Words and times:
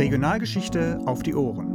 Regionalgeschichte 0.00 0.98
auf 1.04 1.22
die 1.22 1.34
Ohren. 1.34 1.68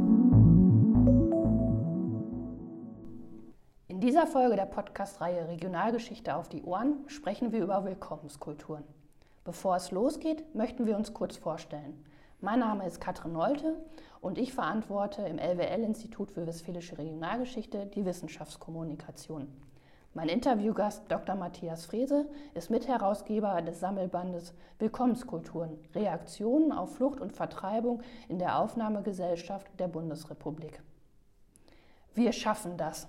In 3.86 4.00
dieser 4.00 4.26
Folge 4.26 4.56
der 4.56 4.66
Podcast-Reihe 4.66 5.46
Regionalgeschichte 5.46 6.34
auf 6.34 6.48
die 6.48 6.64
Ohren 6.64 7.04
sprechen 7.06 7.52
wir 7.52 7.62
über 7.62 7.84
Willkommenskulturen. 7.84 8.82
Bevor 9.44 9.76
es 9.76 9.92
losgeht, 9.92 10.56
möchten 10.56 10.86
wir 10.86 10.96
uns 10.96 11.14
kurz 11.14 11.36
vorstellen. 11.36 12.04
Mein 12.40 12.58
Name 12.58 12.84
ist 12.84 13.00
Katrin 13.00 13.32
Nolte 13.32 13.76
und 14.20 14.38
ich 14.38 14.52
verantworte 14.52 15.22
im 15.22 15.38
LWL-Institut 15.38 16.32
für 16.32 16.48
Westfälische 16.48 16.98
Regionalgeschichte 16.98 17.86
die 17.86 18.04
Wissenschaftskommunikation. 18.04 19.46
Mein 20.16 20.30
Interviewgast 20.30 21.02
Dr. 21.12 21.34
Matthias 21.34 21.84
Frese 21.84 22.26
ist 22.54 22.70
Mitherausgeber 22.70 23.60
des 23.60 23.80
Sammelbandes 23.80 24.54
Willkommenskulturen– 24.78 25.78
Reaktionen 25.94 26.72
auf 26.72 26.94
Flucht 26.96 27.20
und 27.20 27.34
Vertreibung 27.34 28.00
in 28.26 28.38
der 28.38 28.58
Aufnahmegesellschaft 28.58 29.66
der 29.78 29.88
Bundesrepublik. 29.88 30.80
Wir 32.14 32.32
schaffen 32.32 32.78
das. 32.78 33.08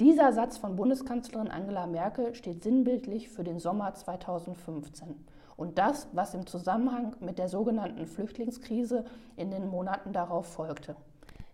Dieser 0.00 0.32
Satz 0.32 0.56
von 0.56 0.76
Bundeskanzlerin 0.76 1.48
Angela 1.48 1.86
Merkel 1.86 2.34
steht 2.34 2.62
sinnbildlich 2.62 3.28
für 3.28 3.44
den 3.44 3.58
Sommer 3.58 3.92
2015 3.92 5.26
und 5.58 5.76
das, 5.76 6.08
was 6.12 6.32
im 6.32 6.46
Zusammenhang 6.46 7.14
mit 7.20 7.38
der 7.38 7.50
sogenannten 7.50 8.06
Flüchtlingskrise 8.06 9.04
in 9.36 9.50
den 9.50 9.68
Monaten 9.68 10.14
darauf 10.14 10.46
folgte. 10.46 10.96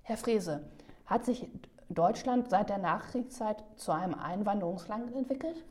Herr 0.04 0.16
Frese, 0.16 0.62
hat 1.06 1.24
sich 1.24 1.48
Deutschland 1.94 2.48
seit 2.48 2.68
der 2.68 2.78
Nachkriegszeit 2.78 3.64
zu 3.76 3.90
einem 3.90 4.14
Einwanderungsland 4.14 5.12
entwickelt? 5.14 5.64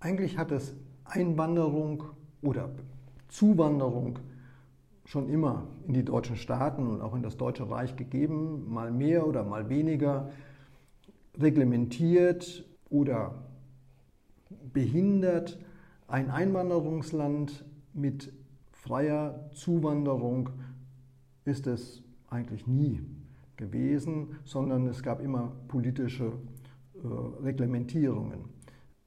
Eigentlich 0.00 0.36
hat 0.36 0.50
es 0.50 0.74
Einwanderung 1.04 2.04
oder 2.42 2.70
Zuwanderung 3.28 4.18
schon 5.04 5.28
immer 5.28 5.68
in 5.86 5.94
die 5.94 6.04
deutschen 6.04 6.36
Staaten 6.36 6.88
und 6.88 7.00
auch 7.02 7.14
in 7.14 7.22
das 7.22 7.36
Deutsche 7.36 7.70
Reich 7.70 7.94
gegeben, 7.94 8.72
mal 8.72 8.90
mehr 8.90 9.26
oder 9.26 9.44
mal 9.44 9.68
weniger 9.68 10.30
reglementiert 11.38 12.64
oder 12.90 13.34
behindert. 14.72 15.58
Ein 16.08 16.30
Einwanderungsland 16.30 17.64
mit 17.92 18.32
freier 18.72 19.50
Zuwanderung 19.52 20.50
ist 21.44 21.66
es 21.66 22.02
eigentlich 22.28 22.66
nie 22.66 23.02
gewesen, 23.56 24.36
sondern 24.44 24.86
es 24.86 25.02
gab 25.02 25.20
immer 25.20 25.52
politische 25.68 26.32
äh, 26.94 27.42
Reglementierungen. 27.42 28.44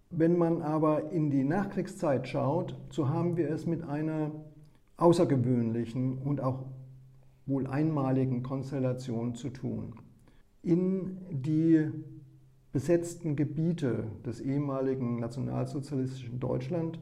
Wenn 0.10 0.38
man 0.38 0.62
aber 0.62 1.12
in 1.12 1.30
die 1.30 1.44
Nachkriegszeit 1.44 2.28
schaut, 2.28 2.76
so 2.90 3.10
haben 3.10 3.36
wir 3.36 3.50
es 3.50 3.66
mit 3.66 3.84
einer 3.84 4.32
außergewöhnlichen 4.96 6.18
und 6.18 6.42
auch 6.42 6.66
wohl 7.46 7.68
einmaligen 7.68 8.44
Konstellation 8.44 9.36
zu 9.36 9.50
tun. 9.50 9.96
In 10.64 11.18
die 11.32 11.90
besetzten 12.72 13.36
Gebiete 13.36 14.08
des 14.26 14.42
ehemaligen 14.42 15.20
nationalsozialistischen 15.20 16.40
Deutschland 16.40 17.00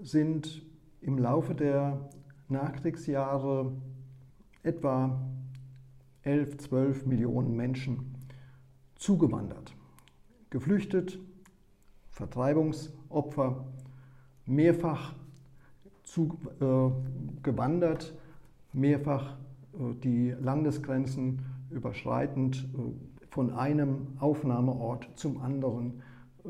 sind 0.00 0.62
im 1.00 1.18
Laufe 1.18 1.54
der 1.54 2.08
Nachkriegsjahre 2.48 3.72
etwa 4.62 5.20
11, 6.24 6.58
12 6.58 7.06
Millionen 7.06 7.54
Menschen 7.54 8.16
zugewandert. 8.96 9.76
Geflüchtet, 10.50 11.20
Vertreibungsopfer, 12.10 13.64
mehrfach 14.46 15.14
zugewandert, 16.02 18.12
äh, 18.12 18.76
mehrfach 18.76 19.36
äh, 19.74 19.94
die 20.02 20.30
Landesgrenzen 20.30 21.42
überschreitend 21.70 22.68
äh, 22.74 22.78
von 23.28 23.50
einem 23.50 24.08
Aufnahmeort 24.20 25.08
zum 25.16 25.40
anderen 25.40 26.02
äh, 26.44 26.48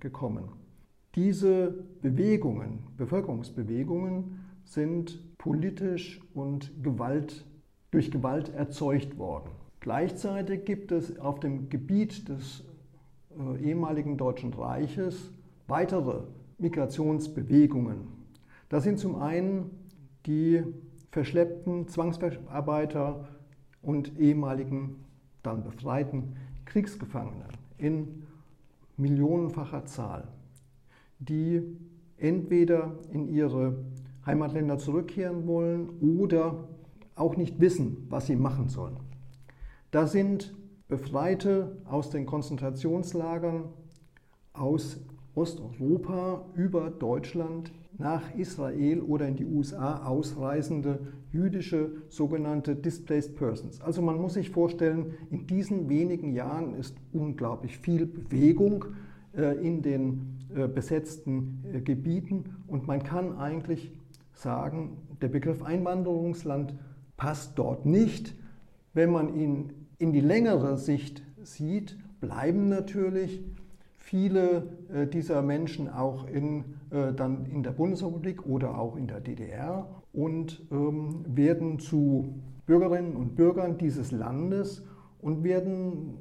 gekommen. 0.00 0.48
Diese 1.14 1.86
Bewegungen, 2.02 2.80
Bevölkerungsbewegungen, 2.98 4.40
sind 4.64 5.22
politisch 5.38 6.20
und 6.34 6.72
gewalt 6.82 7.46
durch 7.90 8.10
Gewalt 8.10 8.52
erzeugt 8.54 9.18
worden. 9.18 9.50
Gleichzeitig 9.80 10.64
gibt 10.64 10.92
es 10.92 11.18
auf 11.18 11.40
dem 11.40 11.68
Gebiet 11.68 12.28
des 12.28 12.64
äh, 13.38 13.62
ehemaligen 13.64 14.16
Deutschen 14.16 14.52
Reiches 14.52 15.30
weitere 15.68 16.22
Migrationsbewegungen. 16.58 18.08
Das 18.68 18.84
sind 18.84 18.98
zum 18.98 19.16
einen 19.16 19.70
die 20.26 20.62
verschleppten 21.10 21.88
Zwangsarbeiter 21.88 23.28
und 23.82 24.18
ehemaligen, 24.18 25.04
dann 25.42 25.62
befreiten 25.62 26.34
Kriegsgefangenen 26.64 27.46
in 27.78 28.24
millionenfacher 28.96 29.84
Zahl, 29.84 30.26
die 31.18 31.62
entweder 32.18 32.98
in 33.12 33.28
ihre 33.28 33.76
Heimatländer 34.24 34.78
zurückkehren 34.78 35.46
wollen 35.46 35.90
oder 36.00 36.68
auch 37.16 37.36
nicht 37.36 37.60
wissen, 37.60 38.06
was 38.08 38.26
sie 38.26 38.36
machen 38.36 38.68
sollen. 38.68 39.00
Da 39.90 40.06
sind 40.06 40.54
Befreite 40.88 41.78
aus 41.84 42.10
den 42.10 42.26
Konzentrationslagern 42.26 43.64
aus 44.52 45.00
Osteuropa 45.34 46.46
über 46.54 46.90
Deutschland 46.90 47.72
nach 47.98 48.34
Israel 48.34 49.00
oder 49.00 49.26
in 49.26 49.36
die 49.36 49.46
USA 49.46 50.06
ausreisende 50.06 51.12
jüdische 51.32 51.90
sogenannte 52.08 52.76
Displaced 52.76 53.36
Persons. 53.36 53.80
Also 53.80 54.02
man 54.02 54.16
muss 54.20 54.34
sich 54.34 54.50
vorstellen, 54.50 55.14
in 55.30 55.46
diesen 55.46 55.88
wenigen 55.88 56.32
Jahren 56.32 56.74
ist 56.74 56.96
unglaublich 57.12 57.78
viel 57.78 58.06
Bewegung 58.06 58.86
äh, 59.36 59.56
in 59.66 59.82
den 59.82 60.38
äh, 60.54 60.68
besetzten 60.68 61.64
äh, 61.72 61.80
Gebieten 61.80 62.56
und 62.66 62.86
man 62.86 63.02
kann 63.02 63.36
eigentlich 63.36 63.92
sagen, 64.32 64.98
der 65.20 65.28
Begriff 65.28 65.62
Einwanderungsland 65.62 66.74
passt 67.16 67.58
dort 67.58 67.86
nicht. 67.86 68.34
Wenn 68.92 69.10
man 69.10 69.34
ihn 69.34 69.72
in 69.98 70.12
die 70.12 70.20
längere 70.20 70.76
Sicht 70.76 71.22
sieht, 71.42 71.96
bleiben 72.20 72.68
natürlich 72.68 73.42
viele 74.06 74.68
äh, 74.92 75.06
dieser 75.06 75.42
Menschen 75.42 75.88
auch 75.88 76.28
in, 76.28 76.64
äh, 76.90 77.12
dann 77.12 77.46
in 77.46 77.62
der 77.62 77.72
Bundesrepublik 77.72 78.46
oder 78.46 78.78
auch 78.78 78.96
in 78.96 79.08
der 79.08 79.20
DDR 79.20 79.88
und 80.12 80.64
ähm, 80.70 81.24
werden 81.26 81.78
zu 81.78 82.34
Bürgerinnen 82.66 83.16
und 83.16 83.34
Bürgern 83.34 83.78
dieses 83.78 84.12
Landes 84.12 84.84
und 85.20 85.42
werden, 85.42 86.14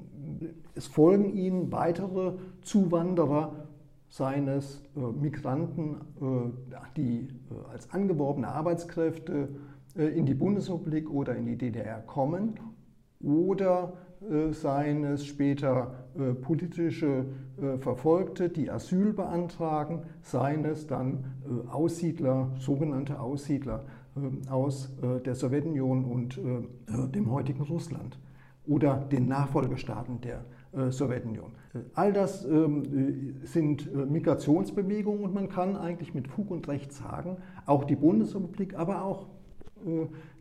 es 0.73 0.88
folgen 0.88 1.35
ihnen 1.35 1.72
weitere 1.72 2.34
Zuwanderer 2.61 3.67
seines 4.09 4.84
äh, 4.95 5.00
Migranten, 5.00 5.97
die 6.95 7.28
als 7.72 7.91
angeworbene 7.91 8.47
Arbeitskräfte 8.47 9.50
in 9.95 10.25
die 10.25 10.33
Bundesrepublik 10.33 11.09
oder 11.09 11.35
in 11.35 11.45
die 11.45 11.57
DDR 11.57 12.01
kommen 12.01 12.59
oder 13.23 13.94
äh, 14.29 14.51
seien 14.51 15.03
es 15.03 15.25
später 15.25 16.06
äh, 16.17 16.33
politische 16.33 17.25
Verfolgte, 17.79 18.50
die 18.50 18.69
Asyl 18.69 19.13
beantragen, 19.13 20.03
seien 20.22 20.66
es 20.66 20.88
dann 20.88 21.23
Aussiedler, 21.72 22.51
sogenannte 22.59 23.22
Aussiedler 23.22 23.85
aus 24.50 24.91
der 25.25 25.35
Sowjetunion 25.35 26.03
und 26.03 26.38
dem 27.16 27.31
heutigen 27.31 27.61
Russland 27.61 28.19
oder 28.67 28.97
den 29.09 29.29
Nachfolgestaaten 29.29 30.19
der 30.19 30.44
Sowjetunion. 30.91 31.53
All 31.94 32.11
das 32.11 32.44
ähm, 32.44 33.38
sind 33.44 33.89
Migrationsbewegungen 33.94 35.23
und 35.23 35.34
man 35.34 35.47
kann 35.47 35.78
eigentlich 35.78 36.13
mit 36.13 36.28
Fug 36.28 36.51
und 36.51 36.67
Recht 36.67 36.91
sagen, 36.91 37.38
auch 37.66 37.85
die 37.85 37.96
Bundesrepublik, 37.96 38.78
aber 38.78 39.05
auch 39.05 39.28
äh, 39.28 39.34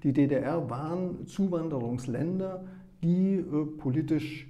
die 0.02 0.12
DDR 0.12 0.68
waren 0.70 1.26
Zuwanderungsländer, 1.26 2.64
die 3.02 3.34
äh, 3.36 3.66
politisch 3.78 4.48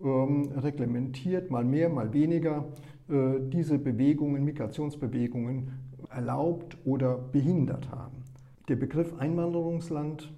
ähm, 0.00 0.50
reglementiert, 0.56 1.50
mal 1.50 1.64
mehr, 1.64 1.88
mal 1.88 2.12
weniger, 2.12 2.64
äh, 3.08 3.38
diese 3.40 3.78
Bewegungen, 3.78 4.44
Migrationsbewegungen 4.44 5.72
erlaubt 6.10 6.76
oder 6.84 7.16
behindert 7.16 7.90
haben. 7.90 8.24
Der 8.68 8.76
Begriff 8.76 9.14
Einwanderungsland, 9.18 10.32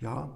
ja, 0.00 0.30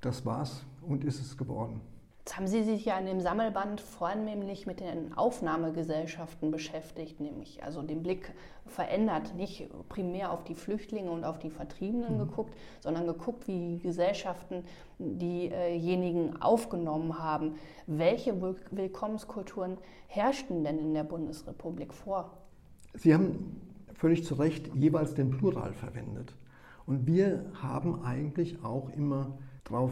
das 0.00 0.24
war's 0.24 0.64
und 0.82 1.04
ist 1.04 1.20
es 1.20 1.36
geworden. 1.36 1.80
Jetzt 2.24 2.36
haben 2.36 2.46
Sie 2.46 2.62
sich 2.62 2.84
ja 2.84 2.96
in 2.98 3.06
dem 3.06 3.20
Sammelband 3.20 3.80
vornehmlich 3.80 4.64
mit 4.64 4.78
den 4.78 5.12
Aufnahmegesellschaften 5.12 6.52
beschäftigt, 6.52 7.18
nämlich 7.18 7.64
also 7.64 7.82
den 7.82 8.04
Blick 8.04 8.32
verändert, 8.64 9.34
nicht 9.34 9.68
primär 9.88 10.30
auf 10.30 10.44
die 10.44 10.54
Flüchtlinge 10.54 11.10
und 11.10 11.24
auf 11.24 11.40
die 11.40 11.50
Vertriebenen 11.50 12.14
mhm. 12.14 12.18
geguckt, 12.20 12.54
sondern 12.78 13.08
geguckt, 13.08 13.48
wie 13.48 13.78
Gesellschaften 13.78 14.62
diejenigen 15.00 16.40
aufgenommen 16.40 17.18
haben. 17.18 17.56
Welche 17.88 18.40
Willkommenskulturen 18.70 19.76
herrschten 20.06 20.62
denn 20.62 20.78
in 20.78 20.94
der 20.94 21.04
Bundesrepublik 21.04 21.92
vor? 21.92 22.30
Sie 22.94 23.12
haben 23.12 23.60
völlig 23.94 24.24
zu 24.24 24.36
Recht 24.36 24.70
jeweils 24.76 25.14
den 25.14 25.32
Plural 25.32 25.72
verwendet. 25.72 26.36
Und 26.86 27.04
wir 27.04 27.46
haben 27.60 28.04
eigentlich 28.04 28.62
auch 28.62 28.90
immer 28.90 29.38
darauf 29.64 29.90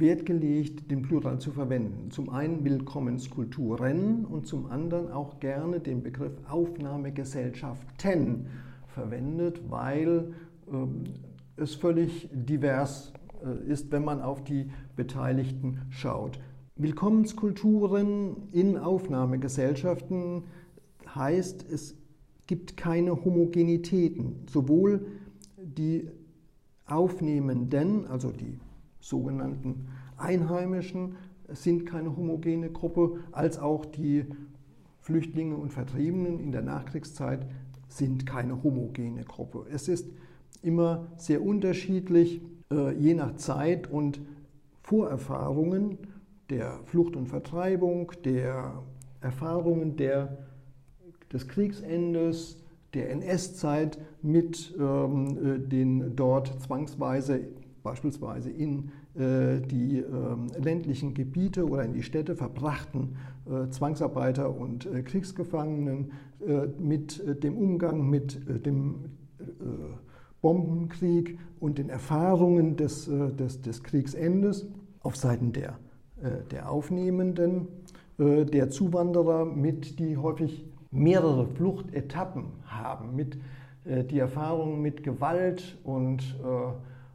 Wert 0.00 0.26
gelegt, 0.26 0.90
den 0.90 1.02
Plural 1.02 1.38
zu 1.38 1.52
verwenden. 1.52 2.10
Zum 2.10 2.30
einen 2.30 2.64
Willkommenskulturen 2.64 4.24
und 4.24 4.46
zum 4.46 4.66
anderen 4.66 5.10
auch 5.12 5.38
gerne 5.40 5.80
den 5.80 6.02
Begriff 6.02 6.32
Aufnahmegesellschaften 6.48 8.46
verwendet, 8.88 9.60
weil 9.68 10.34
ähm, 10.72 11.04
es 11.56 11.74
völlig 11.74 12.28
divers 12.32 13.12
äh, 13.44 13.70
ist, 13.70 13.92
wenn 13.92 14.04
man 14.04 14.20
auf 14.20 14.42
die 14.44 14.70
Beteiligten 14.96 15.82
schaut. 15.90 16.40
Willkommenskulturen 16.76 18.48
in 18.52 18.78
Aufnahmegesellschaften 18.78 20.44
heißt, 21.14 21.66
es 21.70 21.96
gibt 22.46 22.76
keine 22.76 23.24
Homogenitäten. 23.24 24.46
Sowohl 24.50 25.06
die 25.56 26.08
Aufnehmenden, 26.86 28.06
also 28.06 28.32
die 28.32 28.58
sogenannten 29.00 29.88
Einheimischen, 30.16 31.16
sind 31.48 31.86
keine 31.86 32.16
homogene 32.16 32.70
Gruppe, 32.70 33.18
als 33.32 33.58
auch 33.58 33.84
die 33.84 34.24
Flüchtlinge 35.00 35.56
und 35.56 35.72
Vertriebenen 35.72 36.38
in 36.38 36.52
der 36.52 36.62
Nachkriegszeit 36.62 37.46
sind 37.88 38.26
keine 38.26 38.62
homogene 38.62 39.24
Gruppe. 39.24 39.66
Es 39.72 39.88
ist 39.88 40.06
immer 40.62 41.08
sehr 41.16 41.42
unterschiedlich, 41.42 42.40
äh, 42.72 42.92
je 42.94 43.14
nach 43.14 43.34
Zeit 43.36 43.90
und 43.90 44.20
Vorerfahrungen 44.82 45.98
der 46.50 46.80
Flucht 46.84 47.16
und 47.16 47.26
Vertreibung, 47.26 48.12
der 48.24 48.82
Erfahrungen 49.20 49.96
der, 49.96 50.38
des 51.32 51.48
Kriegsendes, 51.48 52.62
der 52.94 53.10
NS-Zeit 53.10 53.98
mit 54.22 54.74
ähm, 54.78 55.38
äh, 55.44 55.58
den 55.58 56.16
dort 56.16 56.60
zwangsweise 56.60 57.40
beispielsweise 57.82 58.50
in 58.50 58.90
äh, 59.14 59.60
die 59.60 59.98
äh, 59.98 60.04
ländlichen 60.62 61.14
Gebiete 61.14 61.68
oder 61.68 61.84
in 61.84 61.92
die 61.92 62.02
Städte 62.02 62.36
verbrachten 62.36 63.16
äh, 63.46 63.68
Zwangsarbeiter 63.70 64.54
und 64.54 64.86
äh, 64.86 65.02
Kriegsgefangenen 65.02 66.12
äh, 66.46 66.66
mit 66.78 67.20
äh, 67.26 67.34
dem 67.34 67.56
Umgang 67.56 68.08
mit 68.08 68.40
dem 68.66 69.10
Bombenkrieg 70.42 71.38
und 71.60 71.78
den 71.78 71.88
Erfahrungen 71.88 72.76
des, 72.76 73.06
des, 73.06 73.62
des 73.62 73.82
Kriegsendes 73.82 74.66
auf 75.00 75.16
Seiten 75.16 75.52
der, 75.52 75.78
der 76.50 76.70
Aufnehmenden, 76.70 77.68
der 78.18 78.68
Zuwanderer 78.68 79.46
mit, 79.46 79.98
die 79.98 80.18
häufig 80.18 80.66
mehrere 80.90 81.46
Fluchtetappen 81.46 82.44
haben, 82.66 83.16
mit 83.16 83.38
die 83.86 84.18
Erfahrungen 84.18 84.82
mit 84.82 85.02
Gewalt 85.02 85.78
und 85.84 86.36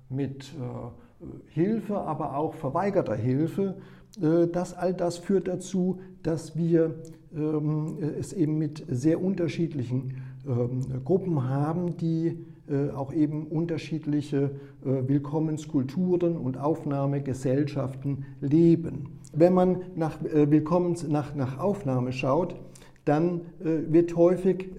mit 0.10 0.54
äh, 0.54 1.24
Hilfe, 1.48 1.98
aber 1.98 2.38
auch 2.38 2.54
verweigerter 2.56 3.16
Hilfe. 3.16 3.76
Äh, 4.22 4.48
das, 4.48 4.74
all 4.74 4.94
das 4.94 5.18
führt 5.18 5.48
dazu, 5.48 6.00
dass 6.24 6.58
wir 6.58 6.96
ähm, 7.36 7.98
es 8.20 8.34
eben 8.34 8.58
mit 8.58 8.84
sehr 8.88 9.22
unterschiedlichen 9.22 10.22
ähm, 10.48 11.04
Gruppen 11.04 11.48
haben, 11.48 11.98
die 11.98 12.46
äh, 12.68 12.90
auch 12.92 13.14
eben 13.14 13.48
unterschiedliche 13.48 14.52
Willkommenskulturen 14.82 16.38
und 16.38 16.60
Aufnahmegesellschaften 16.60 18.26
leben. 18.40 19.20
Wenn 19.34 19.54
man 19.54 19.82
nach, 19.96 20.20
Willkommens, 20.22 21.08
nach, 21.08 21.34
nach 21.34 21.58
Aufnahme 21.58 22.12
schaut, 22.12 22.56
dann 23.04 23.42
wird 23.60 24.16
häufig 24.16 24.70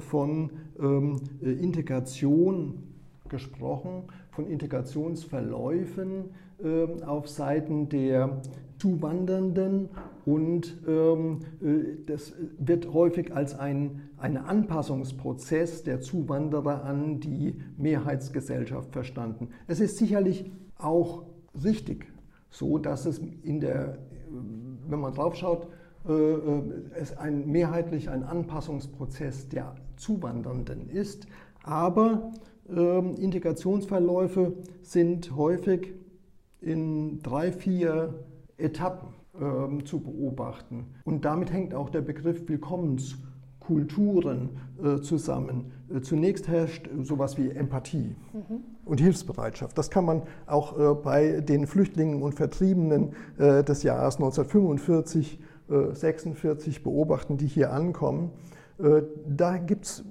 von 0.00 0.50
ähm, 0.80 1.20
Integration 1.40 2.82
gesprochen 3.28 4.02
von 4.32 4.46
Integrationsverläufen 4.46 6.30
äh, 6.62 7.04
auf 7.04 7.28
Seiten 7.28 7.88
der 7.88 8.42
Zuwandernden 8.78 9.88
und 10.26 10.76
ähm, 10.88 11.38
äh, 11.62 12.04
das 12.06 12.32
wird 12.58 12.92
häufig 12.92 13.32
als 13.32 13.56
ein 13.56 14.02
ein 14.22 14.36
Anpassungsprozess 14.36 15.82
der 15.82 16.00
Zuwanderer 16.00 16.84
an 16.84 17.18
die 17.18 17.60
Mehrheitsgesellschaft 17.76 18.92
verstanden. 18.92 19.48
Es 19.66 19.80
ist 19.80 19.98
sicherlich 19.98 20.52
auch 20.78 21.24
richtig 21.64 22.06
so, 22.48 22.78
dass 22.78 23.04
es 23.04 23.18
in 23.18 23.58
der, 23.58 23.98
wenn 24.88 25.00
man 25.00 25.12
drauf 25.12 25.34
schaut, 25.34 25.66
äh, 26.08 26.12
äh, 26.12 26.62
es 26.94 27.16
ein, 27.18 27.48
mehrheitlich 27.50 28.10
ein 28.10 28.22
Anpassungsprozess 28.22 29.48
der 29.48 29.74
Zuwandernden 29.96 30.88
ist, 30.88 31.26
aber 31.64 32.30
ähm, 32.68 33.14
Integrationsverläufe 33.16 34.54
sind 34.82 35.34
häufig 35.36 35.94
in 36.60 37.20
drei, 37.22 37.52
vier 37.52 38.24
Etappen 38.56 39.08
ähm, 39.40 39.86
zu 39.86 40.00
beobachten. 40.00 40.86
Und 41.04 41.24
damit 41.24 41.52
hängt 41.52 41.74
auch 41.74 41.90
der 41.90 42.02
Begriff 42.02 42.48
Willkommenskulturen 42.48 44.50
äh, 44.82 45.00
zusammen. 45.00 45.72
Äh, 45.92 46.00
zunächst 46.02 46.46
herrscht 46.48 46.88
sowas 47.02 47.38
wie 47.38 47.50
Empathie 47.50 48.14
mhm. 48.32 48.60
und 48.84 49.00
Hilfsbereitschaft. 49.00 49.78
Das 49.78 49.90
kann 49.90 50.04
man 50.04 50.22
auch 50.46 50.78
äh, 50.78 50.94
bei 50.94 51.40
den 51.40 51.66
Flüchtlingen 51.66 52.22
und 52.22 52.34
Vertriebenen 52.34 53.14
des 53.38 53.82
Jahres 53.82 54.16
1945, 54.16 55.40
46 55.68 56.82
beobachten, 56.82 57.38
die 57.38 57.46
hier 57.46 57.72
ankommen. 57.72 58.30
Da 59.26 59.56
gibt 59.56 59.86
es 59.86 60.04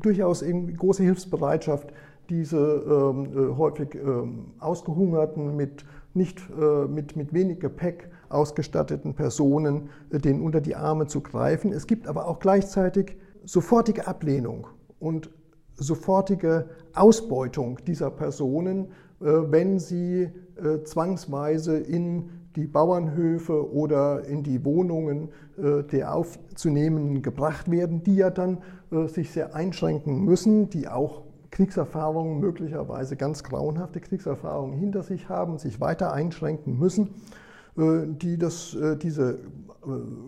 durchaus 0.00 0.44
große 0.76 1.02
Hilfsbereitschaft, 1.02 1.92
diese 2.28 2.58
ähm, 2.58 3.26
äh, 3.26 3.56
häufig 3.56 3.94
ähm, 3.94 4.52
ausgehungerten, 4.58 5.56
mit, 5.56 5.84
nicht, 6.14 6.40
äh, 6.58 6.86
mit, 6.86 7.16
mit 7.16 7.32
wenig 7.32 7.60
Gepäck 7.60 8.08
ausgestatteten 8.28 9.14
Personen, 9.14 9.90
äh, 10.10 10.18
denen 10.18 10.42
unter 10.42 10.60
die 10.60 10.76
Arme 10.76 11.06
zu 11.06 11.20
greifen. 11.20 11.72
Es 11.72 11.86
gibt 11.86 12.06
aber 12.06 12.28
auch 12.28 12.38
gleichzeitig 12.38 13.16
sofortige 13.44 14.06
Ablehnung 14.06 14.66
und 14.98 15.30
sofortige 15.74 16.70
Ausbeutung 16.94 17.78
dieser 17.86 18.10
Personen, 18.10 18.86
äh, 19.20 19.24
wenn 19.24 19.78
sie 19.78 20.30
äh, 20.56 20.82
zwangsweise 20.84 21.78
in 21.78 22.30
die 22.56 22.66
Bauernhöfe 22.66 23.72
oder 23.72 24.24
in 24.26 24.42
die 24.42 24.64
Wohnungen 24.64 25.30
äh, 25.56 25.82
der 25.84 26.14
Aufzunehmenden 26.14 27.22
gebracht 27.22 27.70
werden, 27.70 28.02
die 28.02 28.16
ja 28.16 28.30
dann 28.30 28.58
sich 29.06 29.30
sehr 29.30 29.54
einschränken 29.54 30.24
müssen, 30.24 30.68
die 30.70 30.88
auch 30.88 31.22
Kriegserfahrungen, 31.50 32.40
möglicherweise 32.40 33.16
ganz 33.16 33.42
grauenhafte 33.44 34.00
Kriegserfahrungen 34.00 34.78
hinter 34.78 35.02
sich 35.02 35.28
haben, 35.28 35.58
sich 35.58 35.80
weiter 35.80 36.12
einschränken 36.12 36.78
müssen, 36.78 37.10
äh, 37.76 38.06
die 38.06 38.38
das, 38.38 38.76
diese 39.02 39.38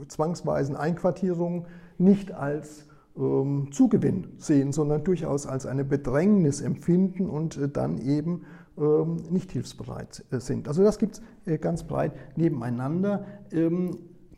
zwangsweisen 0.09 0.77
Einquartierungen 0.77 1.67
nicht 1.99 2.33
als 2.33 2.87
ähm, 3.17 3.69
Zugewinn 3.71 4.27
sehen, 4.39 4.73
sondern 4.73 5.05
durchaus 5.05 5.47
als 5.47 5.67
eine 5.67 5.85
Bedrängnis 5.85 6.61
empfinden 6.61 7.31
und 7.31 7.77
dann 7.77 7.99
eben 7.99 8.43
ähm, 8.77 9.17
nicht 9.31 9.53
hilfsbereit 9.53 10.25
sind. 10.31 10.67
Also 10.67 10.83
das 10.83 10.99
gibt 10.99 11.23
es 11.47 11.61
ganz 11.61 11.85
breit 11.85 12.13
nebeneinander. 12.37 13.25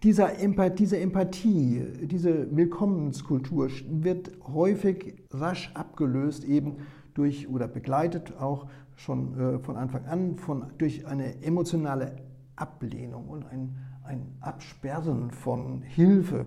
Dieser 0.07 0.39
Empathie, 0.39 0.77
diese 0.77 1.01
Empathie, 1.01 1.85
diese 2.03 2.57
Willkommenskultur 2.57 3.69
wird 3.89 4.31
häufig 4.47 5.17
rasch 5.33 5.73
abgelöst, 5.75 6.45
eben 6.45 6.77
durch 7.15 7.49
oder 7.49 7.67
begleitet 7.67 8.35
auch 8.39 8.69
schon 8.95 9.37
äh, 9.37 9.59
von 9.59 9.75
Anfang 9.75 10.07
an 10.07 10.37
von, 10.37 10.67
durch 10.79 11.09
eine 11.09 11.43
emotionale 11.43 12.15
Ablehnung 12.55 13.27
und 13.27 13.47
ein, 13.47 13.79
ein 14.05 14.37
Absperren 14.39 15.33
von 15.33 15.83
Hilfe 15.83 16.47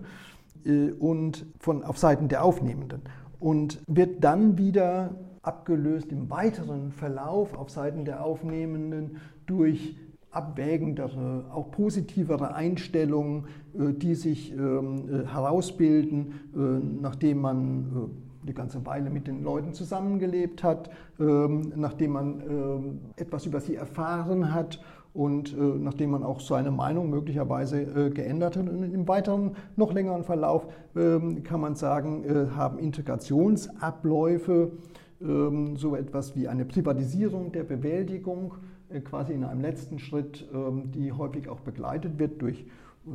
äh, 0.64 0.92
und 0.92 1.46
von, 1.60 1.84
auf 1.84 1.98
Seiten 1.98 2.30
der 2.30 2.46
Aufnehmenden. 2.46 3.02
Und 3.42 3.82
wird 3.88 4.24
dann 4.24 4.58
wieder 4.58 5.16
abgelöst 5.42 6.14
im 6.14 6.30
weiteren 6.30 6.94
Verlauf 6.94 7.54
auf 7.58 7.72
Seiten 7.72 8.06
der 8.06 8.24
Aufnehmenden 8.24 9.18
durch 9.48 9.98
abwägendere, 10.32 11.46
auch 11.52 11.72
positivere 11.72 12.54
Einstellungen, 12.54 13.46
äh, 13.78 13.94
die 13.94 14.16
sich 14.16 14.52
ähm, 14.54 15.10
äh, 15.10 15.26
herausbilden, 15.28 16.34
äh, 16.56 16.58
nachdem 17.02 17.42
man 17.42 18.12
eine 18.42 18.54
ganze 18.54 18.86
Weile 18.86 19.10
mit 19.10 19.28
den 19.28 19.44
Leuten 19.44 19.74
zusammengelebt 19.74 20.64
hat, 20.64 20.90
ähm, 21.20 21.74
nachdem 21.76 22.12
man 22.12 22.42
ähm, 22.42 23.00
etwas 23.18 23.46
über 23.46 23.60
sie 23.60 23.76
erfahren 23.76 24.54
hat 24.54 24.82
und 25.12 25.58
nachdem 25.58 26.12
man 26.12 26.24
auch 26.24 26.40
seine 26.40 26.70
Meinung 26.70 27.10
möglicherweise 27.10 28.12
geändert 28.12 28.56
hat. 28.56 28.70
Und 28.70 28.94
im 28.94 29.08
weiteren, 29.08 29.56
noch 29.76 29.92
längeren 29.92 30.24
Verlauf 30.24 30.68
kann 30.94 31.60
man 31.60 31.74
sagen, 31.74 32.24
haben 32.56 32.78
Integrationsabläufe 32.78 34.72
so 35.20 35.96
etwas 35.96 36.36
wie 36.36 36.48
eine 36.48 36.64
Privatisierung 36.64 37.52
der 37.52 37.64
Bewältigung 37.64 38.54
äh, 38.54 38.79
quasi 39.04 39.34
in 39.34 39.44
einem 39.44 39.62
letzten 39.62 40.00
Schritt, 40.00 40.48
ähm, 40.54 40.92
die 40.92 41.12
häufig 41.12 41.50
auch 41.50 41.60
begleitet 41.60 42.20
wird 42.20 42.42
durch 42.42 42.62
äh, 42.62 43.10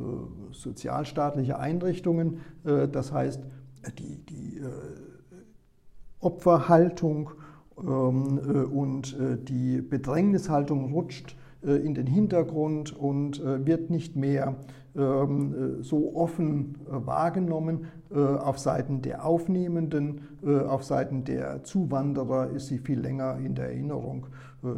sozialstaatliche 0.51 1.59
Einrichtungen. 1.59 2.41
Äh, 2.63 2.87
das 2.87 3.11
heißt, 3.11 3.41
die, 3.99 4.17
die 4.25 4.61
Opferhaltung 6.19 7.31
ähm, 7.77 8.39
äh, 8.39 8.57
und 8.63 9.17
äh, 9.19 9.37
die 9.37 9.81
Bedrängnishaltung 9.81 10.93
rutscht 10.93 11.35
äh, 11.63 11.73
in 11.75 11.93
den 11.93 12.07
Hintergrund 12.07 12.95
und 12.97 13.41
wird 13.43 13.89
nicht 13.89 14.15
mehr 14.15 14.55
so 14.95 16.15
offen 16.15 16.77
wahrgenommen. 16.87 17.87
Auf 18.09 18.59
Seiten 18.59 19.01
der 19.01 19.25
Aufnehmenden, 19.25 20.21
auf 20.67 20.85
Seiten 20.85 21.25
der 21.25 21.63
Zuwanderer 21.63 22.49
ist 22.51 22.67
sie 22.67 22.77
viel 22.77 22.99
länger 22.99 23.37
in 23.37 23.55
der 23.55 23.65
Erinnerung. 23.65 24.27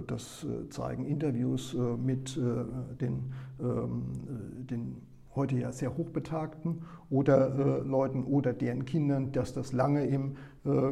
Das 0.07 0.45
zeigen 0.69 1.05
Interviews 1.05 1.77
mit 2.03 2.35
den, 2.35 3.31
ähm, 3.59 4.03
den 4.69 4.97
heute 5.37 5.55
ja 5.55 5.71
sehr 5.71 5.95
hochbetagten 5.95 6.81
oder 7.09 7.55
äh, 7.57 7.87
Leuten 7.87 8.25
oder 8.25 8.51
deren 8.51 8.83
Kindern, 8.83 9.31
dass 9.31 9.53
das 9.53 9.71
lange 9.71 10.05
im 10.05 10.35
äh, 10.65 10.91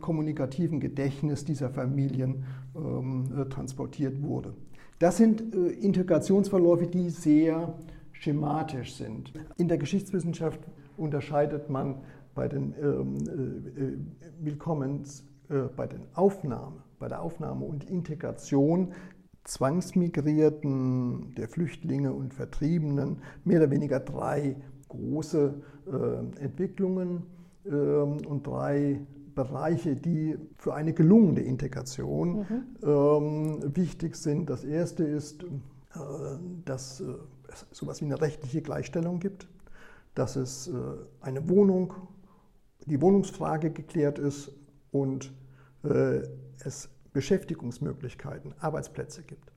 kommunikativen 0.00 0.80
Gedächtnis 0.80 1.46
dieser 1.46 1.70
Familien 1.70 2.44
ähm, 2.76 3.24
äh, 3.34 3.44
transportiert 3.46 4.22
wurde. 4.22 4.52
Das 4.98 5.16
sind 5.16 5.54
äh, 5.54 5.68
Integrationsverläufe, 5.68 6.88
die 6.88 7.08
sehr 7.08 7.72
schematisch 8.24 8.94
sind. 8.94 9.32
In 9.56 9.68
der 9.68 9.78
Geschichtswissenschaft 9.78 10.60
unterscheidet 10.96 11.70
man 11.70 12.00
bei 12.34 12.48
den 12.48 12.74
ähm, 12.80 13.18
äh, 13.26 13.80
äh, 13.80 13.98
Willkommens, 14.40 15.24
bei 15.76 15.86
den 15.86 16.00
Aufnahme, 16.14 16.82
bei 16.98 17.06
der 17.06 17.20
Aufnahme 17.20 17.66
und 17.66 17.84
Integration 17.84 18.94
Zwangsmigrierten, 19.44 21.34
der 21.34 21.48
Flüchtlinge 21.48 22.12
und 22.12 22.32
Vertriebenen 22.32 23.18
mehr 23.44 23.60
oder 23.60 23.70
weniger 23.70 24.00
drei 24.00 24.56
große 24.88 25.54
äh, 25.86 26.42
Entwicklungen 26.42 27.24
äh, 27.64 27.70
und 27.70 28.46
drei 28.46 29.00
Bereiche, 29.34 29.96
die 29.96 30.36
für 30.56 30.74
eine 30.74 30.92
gelungene 30.92 31.40
Integration 31.40 32.38
mhm. 32.38 32.64
ähm, 32.82 33.76
wichtig 33.76 34.16
sind. 34.16 34.48
Das 34.48 34.64
erste 34.64 35.04
ist, 35.04 35.42
äh, 35.42 35.48
dass 36.64 37.02
es 37.54 37.66
so 37.72 37.86
etwas 37.86 38.00
wie 38.00 38.06
eine 38.06 38.20
rechtliche 38.20 38.62
Gleichstellung 38.62 39.20
gibt, 39.20 39.48
dass 40.14 40.36
es 40.36 40.68
äh, 40.68 40.72
eine 41.20 41.48
Wohnung, 41.48 41.94
die 42.86 43.00
Wohnungsfrage 43.00 43.70
geklärt 43.70 44.18
ist 44.18 44.52
und 44.90 45.32
äh, 45.84 46.22
es 46.64 46.88
Beschäftigungsmöglichkeiten, 47.12 48.54
Arbeitsplätze 48.60 49.22
gibt. 49.22 49.52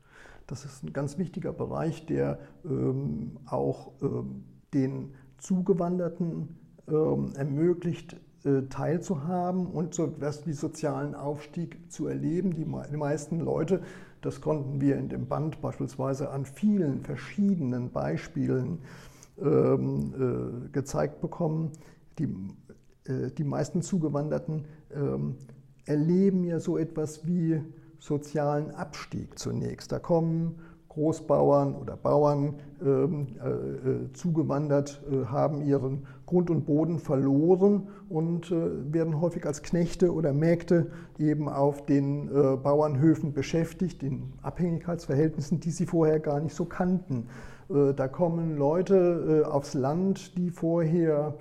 Das 0.45 0.63
ist 0.63 0.83
ein 0.83 0.93
ganz 0.93 1.17
wichtiger 1.17 1.51
Bereich, 1.51 2.05
der 2.05 2.39
ähm, 2.63 3.37
auch 3.45 3.91
ähm, 4.01 4.45
den 4.73 5.13
Zugewanderten 5.39 6.57
ähm, 6.87 7.33
ermöglicht, 7.35 8.15
äh, 8.45 8.61
teilzuhaben 8.69 9.67
und 9.67 9.93
so 9.93 10.05
etwas 10.05 10.47
wie 10.47 10.53
sozialen 10.53 11.15
Aufstieg 11.15 11.91
zu 11.91 12.07
erleben. 12.07 12.55
Die 12.55 12.65
meisten 12.65 13.39
Leute, 13.39 13.81
das 14.21 14.41
konnten 14.41 14.81
wir 14.81 14.97
in 14.97 15.09
dem 15.09 15.27
Band 15.27 15.61
beispielsweise 15.61 16.29
an 16.29 16.45
vielen 16.45 17.01
verschiedenen 17.01 17.91
Beispielen 17.91 18.79
ähm, 19.39 20.13
äh, 20.65 20.69
gezeigt 20.69 21.21
bekommen, 21.21 21.71
die, 22.17 22.27
äh, 23.05 23.31
die 23.31 23.43
meisten 23.43 23.81
Zugewanderten 23.81 24.65
ähm, 24.93 25.35
erleben 25.85 26.43
ja 26.43 26.59
so 26.59 26.77
etwas 26.77 27.25
wie 27.25 27.61
sozialen 27.99 28.71
Abstieg 28.71 29.37
zunächst. 29.39 29.91
Da 29.91 29.99
kommen 29.99 30.59
Großbauern 30.97 31.75
oder 31.75 31.95
Bauern 31.95 32.55
ähm, 32.83 33.27
äh, 33.39 33.49
äh, 33.49 34.13
zugewandert, 34.13 34.99
äh, 35.11 35.25
haben 35.25 35.61
ihren 35.61 36.07
Grund 36.25 36.49
und 36.49 36.65
Boden 36.65 36.97
verloren 36.97 37.89
und 38.09 38.51
äh, 38.51 38.93
werden 38.93 39.21
häufig 39.21 39.45
als 39.45 39.61
Knechte 39.61 40.11
oder 40.11 40.33
Mägde 40.33 40.87
eben 41.19 41.49
auf 41.49 41.85
den 41.85 42.29
Bauernhöfen 42.63 43.33
beschäftigt, 43.33 44.03
in 44.03 44.33
Abhängigkeitsverhältnissen, 44.41 45.59
die 45.59 45.71
sie 45.71 45.85
vorher 45.85 46.19
gar 46.19 46.39
nicht 46.39 46.55
so 46.55 46.65
kannten. 46.65 47.27
Da 47.69 48.07
kommen 48.07 48.55
Leute 48.57 49.47
aufs 49.51 49.73
Land, 49.73 50.37
die 50.37 50.51
vorher 50.51 51.33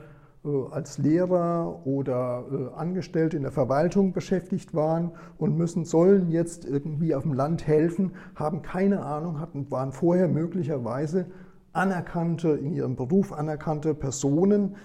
als 0.71 0.99
Lehrer 0.99 1.87
oder 1.87 2.45
äh, 2.51 2.79
Angestellte 2.79 3.37
in 3.37 3.43
der 3.43 3.53
Verwaltung 3.53 4.13
beschäftigt 4.13 4.75
waren 4.75 5.13
und 5.39 5.57
müssen, 5.57 5.85
sollen 5.85 6.31
jetzt 6.31 6.65
irgendwie 6.65 7.15
auf 7.15 7.23
dem 7.23 7.33
Land 7.33 7.67
helfen, 7.67 8.13
haben 8.35 8.63
keine 8.63 9.03
Ahnung, 9.03 9.41
hatten, 9.41 9.71
waren 9.71 9.93
vorher 9.93 10.29
möglicherweise 10.29 11.27
anerkannte, 11.73 12.51
in 12.51 12.73
ihrem 12.73 12.97
Beruf 12.97 13.33
anerkannte 13.33 13.95
Personen 13.95 14.77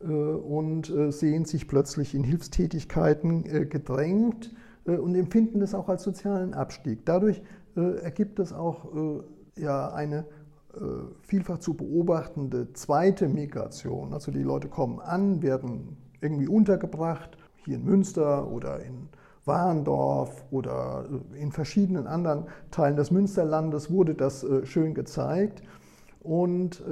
äh, 0.00 0.06
und 0.06 0.92
sehen 1.10 1.44
sich 1.44 1.68
plötzlich 1.68 2.14
in 2.14 2.24
Hilfstätigkeiten 2.24 3.68
gedrängt 3.68 4.54
und 4.84 5.14
empfinden 5.14 5.60
das 5.60 5.74
auch 5.74 5.88
als 5.88 6.02
sozialen 6.02 6.54
Abstieg. 6.54 7.04
Dadurch 7.04 7.42
ergibt 7.76 8.38
es 8.38 8.52
auch 8.52 8.88
ja, 9.60 9.92
eine 9.92 10.18
äh, 10.18 10.24
vielfach 11.22 11.58
zu 11.58 11.74
beobachtende 11.74 12.72
zweite 12.72 13.28
Migration. 13.28 14.12
Also 14.12 14.30
die 14.30 14.42
Leute 14.42 14.68
kommen 14.68 15.00
an, 15.00 15.42
werden 15.42 15.96
irgendwie 16.20 16.48
untergebracht, 16.48 17.36
hier 17.64 17.76
in 17.76 17.84
Münster 17.84 18.50
oder 18.50 18.80
in 18.80 19.08
Warendorf 19.44 20.44
oder 20.50 21.06
äh, 21.34 21.40
in 21.40 21.52
verschiedenen 21.52 22.06
anderen 22.06 22.44
Teilen 22.70 22.96
des 22.96 23.10
Münsterlandes 23.10 23.90
wurde 23.90 24.14
das 24.14 24.44
äh, 24.44 24.64
schön 24.66 24.94
gezeigt. 24.94 25.62
Und 26.22 26.82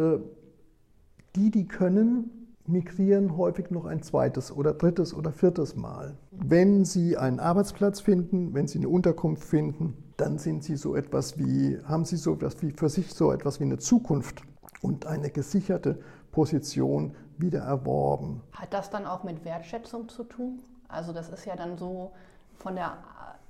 die, 1.37 1.51
die 1.51 1.69
können, 1.69 2.49
migrieren 2.67 3.37
häufig 3.37 3.71
noch 3.71 3.85
ein 3.85 4.03
zweites 4.03 4.51
oder 4.51 4.73
drittes 4.73 5.13
oder 5.13 5.33
viertes 5.33 5.77
Mal. 5.77 6.17
Wenn 6.31 6.87
sie 6.87 7.19
einen 7.19 7.39
Arbeitsplatz 7.39 8.01
finden, 8.01 8.55
wenn 8.55 8.69
sie 8.69 8.79
eine 8.79 8.89
Unterkunft 8.89 9.45
finden, 9.45 10.08
dann 10.19 10.39
sind 10.39 10.65
sie 10.65 10.77
so 10.77 10.97
etwas 10.97 11.39
wie, 11.39 11.79
haben 11.87 12.05
sie 12.05 12.17
so 12.17 12.35
etwas 12.35 12.61
wie 12.61 12.73
für 12.73 12.89
sich 12.89 13.15
so 13.15 13.33
etwas 13.33 13.61
wie 13.61 13.65
eine 13.65 13.79
Zukunft 13.79 14.43
und 14.83 15.07
eine 15.07 15.31
gesicherte 15.31 15.99
Position 16.33 17.15
wieder 17.39 17.61
erworben. 17.61 18.43
Hat 18.53 18.75
das 18.75 18.91
dann 18.91 19.07
auch 19.07 19.23
mit 19.23 19.45
Wertschätzung 19.45 20.09
zu 20.09 20.25
tun? 20.25 20.61
Also 20.89 21.13
das 21.13 21.29
ist 21.29 21.45
ja 21.47 21.57
dann 21.57 21.79
so 21.79 22.11
von 22.57 22.75
der 22.75 22.99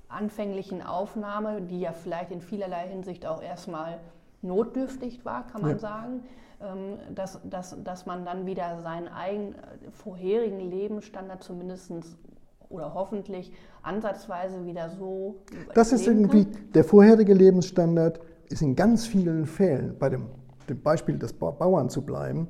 anfänglichen 0.07 0.81
Aufnahme, 0.81 1.61
die 1.61 1.81
ja 1.81 1.91
vielleicht 1.91 2.31
in 2.31 2.41
vielerlei 2.41 2.87
Hinsicht 2.87 3.25
auch 3.25 3.41
erstmal 3.41 3.99
notdürftig 4.41 5.25
war, 5.25 5.47
kann 5.47 5.61
man 5.61 5.71
ja. 5.71 5.79
sagen, 5.79 6.23
ähm, 6.61 6.97
dass, 7.15 7.39
dass, 7.43 7.83
dass 7.83 8.05
man 8.05 8.25
dann 8.25 8.45
wieder 8.45 8.81
seinen 8.81 9.07
eigenen 9.07 9.55
äh, 9.55 9.91
vorherigen 9.91 10.59
Lebensstandard 10.59 11.43
zumindest 11.43 11.91
oder 12.69 12.93
hoffentlich 12.93 13.51
ansatzweise 13.81 14.65
wieder 14.65 14.89
so. 14.91 15.41
Das 15.73 15.91
ist 15.91 16.07
irgendwie 16.07 16.45
kann. 16.45 16.71
der 16.73 16.83
vorherige 16.83 17.33
Lebensstandard, 17.33 18.19
ist 18.49 18.61
in 18.61 18.75
ganz 18.75 19.05
vielen 19.05 19.45
Fällen, 19.45 19.95
bei 19.99 20.09
dem, 20.09 20.27
dem 20.67 20.81
Beispiel 20.81 21.17
des 21.17 21.33
Bauern 21.33 21.89
zu 21.89 22.03
bleiben, 22.03 22.47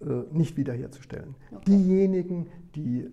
äh, 0.00 0.04
nicht 0.32 0.56
wiederherzustellen. 0.56 1.34
Okay. 1.50 1.64
Diejenigen, 1.66 2.46
die 2.74 3.00
äh, 3.00 3.10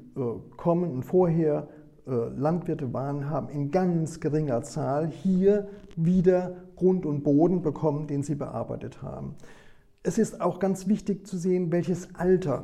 kommen 0.56 0.92
und 0.92 1.04
vorher 1.04 1.68
Landwirte 2.10 2.94
waren, 2.94 3.30
haben 3.30 3.50
in 3.50 3.70
ganz 3.70 4.22
geringer 4.22 4.64
Zahl 4.64 5.08
hier 5.08 5.68
wieder 5.98 6.56
Grund 6.78 7.06
und 7.06 7.22
Boden 7.22 7.62
bekommen, 7.62 8.08
den 8.08 8.24
sie 8.24 8.36
bearbeitet 8.36 9.02
haben. 9.02 9.36
Es 10.04 10.18
ist 10.18 10.40
auch 10.40 10.60
ganz 10.60 10.88
wichtig 10.88 11.28
zu 11.28 11.36
sehen, 11.36 11.70
welches 11.74 12.16
Alter 12.16 12.64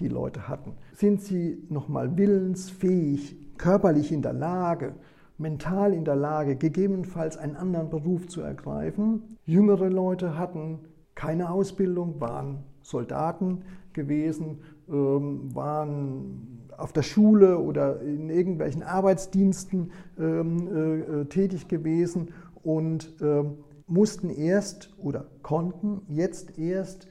die 0.00 0.08
Leute 0.08 0.48
hatten. 0.48 0.72
Sind 0.94 1.20
sie 1.20 1.64
nochmal 1.68 2.16
willensfähig, 2.16 3.36
körperlich 3.58 4.12
in 4.12 4.22
der 4.22 4.32
Lage, 4.32 4.94
mental 5.38 5.92
in 5.92 6.04
der 6.04 6.16
Lage, 6.16 6.56
gegebenenfalls 6.56 7.36
einen 7.36 7.56
anderen 7.56 7.90
Beruf 7.90 8.28
zu 8.28 8.40
ergreifen? 8.40 9.38
Jüngere 9.44 9.88
Leute 9.88 10.38
hatten 10.38 10.80
keine 11.14 11.50
Ausbildung, 11.50 12.20
waren 12.20 12.64
Soldaten 12.82 13.62
gewesen, 13.92 14.58
ähm, 14.88 15.54
waren 15.54 16.60
auf 16.76 16.92
der 16.92 17.02
Schule 17.02 17.58
oder 17.58 18.00
in 18.00 18.30
irgendwelchen 18.30 18.82
Arbeitsdiensten 18.82 19.92
ähm, 20.18 20.68
äh, 20.68 21.20
äh, 21.20 21.24
tätig 21.26 21.68
gewesen 21.68 22.32
und 22.62 23.14
ähm, 23.20 23.58
mussten 23.86 24.30
erst 24.30 24.92
oder 24.98 25.26
konnten 25.42 26.02
jetzt 26.08 26.58
erst 26.58 27.08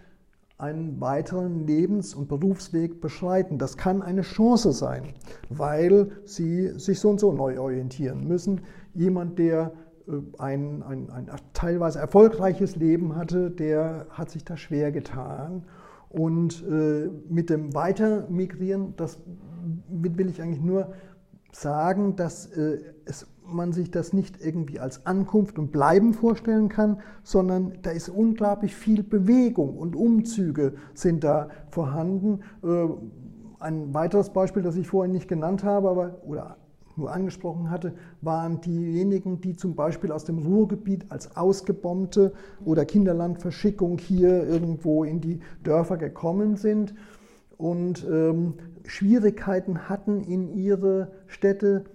einen 0.64 1.02
weiteren 1.02 1.68
Lebens- 1.68 2.16
und 2.16 2.30
Berufsweg 2.30 3.02
beschreiten. 3.02 3.58
Das 3.58 3.76
kann 3.76 4.02
eine 4.02 4.22
Chance 4.22 4.72
sein, 4.72 5.14
weil 5.50 6.12
sie 6.24 6.80
sich 6.80 7.02
so 7.02 7.10
und 7.10 7.20
so 7.20 7.34
neu 7.34 7.60
orientieren 7.60 8.26
müssen. 8.28 8.62
Jemand, 8.94 9.38
der 9.40 9.74
äh, 10.08 10.14
ein, 10.40 10.82
ein, 10.84 11.10
ein 11.10 11.30
teilweise 11.52 12.00
erfolgreiches 12.00 12.78
Leben 12.78 13.16
hatte, 13.18 13.52
der 13.52 14.08
hat 14.12 14.30
sich 14.30 14.46
da 14.46 14.56
schwer 14.56 14.94
getan. 14.94 15.66
Und 16.10 16.64
äh, 16.70 17.10
mit 17.28 17.50
dem 17.50 17.74
Weitermigrieren, 17.74 18.96
das 18.96 19.20
will 19.90 20.30
ich 20.30 20.42
eigentlich 20.42 20.64
nur 20.64 20.94
sagen, 21.52 22.16
dass 22.16 22.46
äh, 22.46 22.78
es 23.06 23.28
man 23.48 23.74
sich 23.74 23.92
das 23.92 24.14
nicht 24.14 24.44
irgendwie 24.44 24.80
als 24.80 25.06
Ankunft 25.06 25.60
und 25.60 25.72
Bleiben 25.72 26.14
vorstellen 26.14 26.70
kann, 26.70 27.00
sondern 27.24 27.74
da 27.82 27.92
ist 27.92 28.10
unglaublich 28.10 28.76
viel 28.76 29.04
Bewegung 29.04 29.78
und 29.78 29.96
Umzüge 29.96 30.74
sind 30.94 31.24
da 31.24 31.50
vorhanden. 31.70 32.42
Äh, 32.64 32.88
ein 33.60 33.94
weiteres 33.94 34.32
Beispiel, 34.32 34.62
das 34.62 34.76
ich 34.76 34.88
vorhin 34.88 35.14
nicht 35.14 35.28
genannt 35.28 35.64
habe, 35.64 35.90
aber, 35.90 36.22
oder 36.26 36.58
nur 36.96 37.12
angesprochen 37.12 37.70
hatte, 37.70 37.94
waren 38.22 38.62
diejenigen, 38.62 39.42
die 39.42 39.56
zum 39.56 39.76
Beispiel 39.76 40.12
aus 40.12 40.26
dem 40.26 40.40
Ruhrgebiet 40.40 41.06
als 41.10 41.36
Ausgebombte 41.36 42.34
oder 42.66 42.86
Kinderlandverschickung 42.86 43.98
hier 43.98 44.48
irgendwo 44.48 45.04
in 45.04 45.22
die 45.22 45.40
Dörfer 45.64 45.98
gekommen 45.98 46.56
sind 46.56 46.94
und 47.58 48.06
ähm, 48.10 48.56
Schwierigkeiten 48.86 49.90
hatten, 49.90 50.22
in 50.22 50.54
ihre 50.54 51.12
Städte 51.28 51.86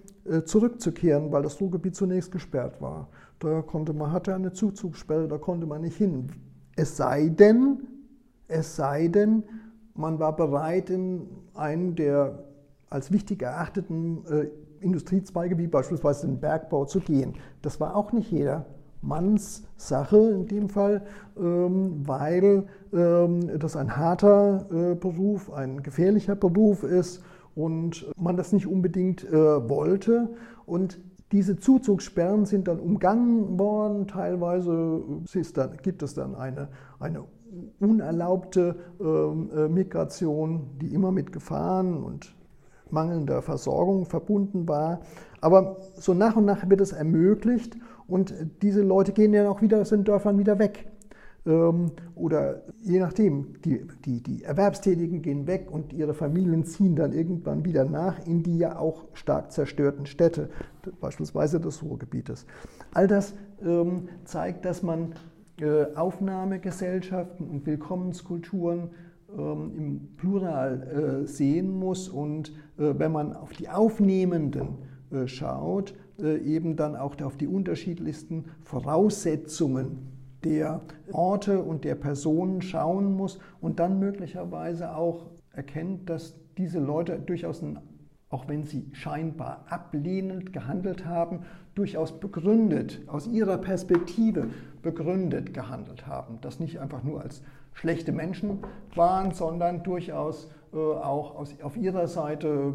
zurückzukehren, 0.45 1.31
weil 1.31 1.43
das 1.43 1.59
Ruhrgebiet 1.59 1.95
zunächst 1.95 2.31
gesperrt 2.31 2.81
war. 2.81 3.07
Da 3.39 3.61
konnte 3.61 3.93
man, 3.93 4.11
hatte 4.11 4.35
eine 4.35 4.51
Zuzugssperre, 4.51 5.27
da 5.27 5.37
konnte 5.37 5.65
man 5.65 5.81
nicht 5.81 5.97
hin. 5.97 6.27
Es 6.75 6.97
sei 6.97 7.29
denn, 7.29 7.87
es 8.47 8.75
sei 8.75 9.07
denn, 9.07 9.43
man 9.95 10.19
war 10.19 10.35
bereit, 10.35 10.89
in 10.89 11.27
einen 11.53 11.95
der 11.95 12.43
als 12.89 13.11
wichtig 13.11 13.41
erachteten 13.41 14.25
äh, 14.25 14.47
Industriezweige 14.81 15.57
wie 15.57 15.67
beispielsweise 15.67 16.27
den 16.27 16.39
Bergbau 16.39 16.85
zu 16.85 16.99
gehen. 16.99 17.35
Das 17.61 17.79
war 17.79 17.95
auch 17.95 18.11
nicht 18.11 18.31
jeder 18.31 18.65
Manns 19.01 19.63
Sache 19.77 20.17
in 20.17 20.47
dem 20.47 20.69
Fall, 20.69 21.05
ähm, 21.37 22.01
weil 22.05 22.67
ähm, 22.93 23.59
das 23.59 23.75
ein 23.75 23.95
harter 23.95 24.65
äh, 24.71 24.95
Beruf, 24.95 25.51
ein 25.51 25.83
gefährlicher 25.83 26.35
Beruf 26.35 26.83
ist 26.83 27.23
und 27.55 28.09
man 28.17 28.37
das 28.37 28.53
nicht 28.53 28.67
unbedingt 28.67 29.23
äh, 29.23 29.69
wollte. 29.69 30.29
Und 30.65 30.99
diese 31.31 31.57
Zuzugssperren 31.57 32.45
sind 32.45 32.67
dann 32.67 32.79
umgangen 32.79 33.59
worden. 33.59 34.07
Teilweise 34.07 35.03
dann, 35.53 35.77
gibt 35.83 36.01
es 36.03 36.13
dann 36.13 36.35
eine, 36.35 36.69
eine 36.99 37.23
unerlaubte 37.79 38.75
ähm, 38.99 39.49
äh, 39.55 39.67
Migration, 39.67 40.67
die 40.81 40.93
immer 40.93 41.11
mit 41.11 41.31
Gefahren 41.31 42.03
und 42.03 42.35
mangelnder 42.89 43.41
Versorgung 43.41 44.05
verbunden 44.05 44.67
war. 44.67 45.01
Aber 45.41 45.77
so 45.95 46.13
nach 46.13 46.35
und 46.35 46.45
nach 46.45 46.69
wird 46.69 46.81
es 46.81 46.91
ermöglicht 46.91 47.77
und 48.07 48.33
diese 48.61 48.81
Leute 48.81 49.13
gehen 49.13 49.31
dann 49.31 49.47
auch 49.47 49.61
wieder 49.61 49.81
aus 49.81 49.89
den 49.89 50.03
Dörfern 50.03 50.39
wieder 50.39 50.59
weg. 50.59 50.91
Ähm, 51.45 51.91
oder 52.15 52.63
je 52.81 52.99
nachdem, 52.99 53.61
die, 53.63 53.85
die, 54.05 54.21
die 54.21 54.43
Erwerbstätigen 54.43 55.21
gehen 55.21 55.47
weg 55.47 55.67
und 55.71 55.93
ihre 55.93 56.13
Familien 56.13 56.65
ziehen 56.65 56.95
dann 56.95 57.13
irgendwann 57.13 57.63
wieder 57.65 57.85
nach 57.85 58.25
in 58.25 58.43
die 58.43 58.57
ja 58.57 58.77
auch 58.77 59.05
stark 59.13 59.51
zerstörten 59.51 60.05
Städte, 60.05 60.49
beispielsweise 60.99 61.59
des 61.59 61.81
Ruhrgebietes. 61.81 62.45
All 62.93 63.07
das 63.07 63.33
ähm, 63.63 64.09
zeigt, 64.25 64.65
dass 64.65 64.83
man 64.83 65.13
äh, 65.61 65.95
Aufnahmegesellschaften 65.95 67.47
und 67.47 67.65
Willkommenskulturen 67.65 68.89
ähm, 69.37 69.71
im 69.77 70.15
Plural 70.17 71.21
äh, 71.23 71.27
sehen 71.27 71.71
muss 71.71 72.09
und 72.09 72.49
äh, 72.77 72.93
wenn 72.97 73.11
man 73.11 73.33
auf 73.33 73.51
die 73.51 73.69
Aufnehmenden 73.69 74.77
äh, 75.11 75.27
schaut, 75.27 75.93
eben 76.21 76.75
dann 76.75 76.97
auch 76.97 77.15
auf 77.21 77.37
die 77.37 77.47
unterschiedlichsten 77.47 78.43
Voraussetzungen 78.61 80.18
der 80.43 80.81
Orte 81.11 81.61
und 81.61 81.83
der 81.83 81.95
Personen 81.95 82.61
schauen 82.61 83.15
muss 83.15 83.39
und 83.61 83.79
dann 83.79 83.99
möglicherweise 83.99 84.95
auch 84.95 85.27
erkennt, 85.51 86.09
dass 86.09 86.35
diese 86.57 86.79
Leute 86.79 87.19
durchaus, 87.19 87.61
ein, 87.61 87.79
auch 88.29 88.47
wenn 88.47 88.63
sie 88.63 88.89
scheinbar 88.93 89.65
ablehnend 89.69 90.53
gehandelt 90.53 91.05
haben, 91.05 91.41
durchaus 91.75 92.19
begründet, 92.19 93.01
aus 93.07 93.27
ihrer 93.27 93.57
Perspektive 93.57 94.47
begründet 94.81 95.53
gehandelt 95.53 96.07
haben. 96.07 96.39
Das 96.41 96.59
nicht 96.59 96.79
einfach 96.79 97.03
nur 97.03 97.21
als 97.21 97.41
schlechte 97.73 98.11
Menschen 98.11 98.59
waren, 98.95 99.31
sondern 99.31 99.83
durchaus 99.83 100.51
äh, 100.73 100.77
auch 100.77 101.35
aus, 101.35 101.55
auf 101.61 101.77
ihrer 101.77 102.07
Seite 102.07 102.73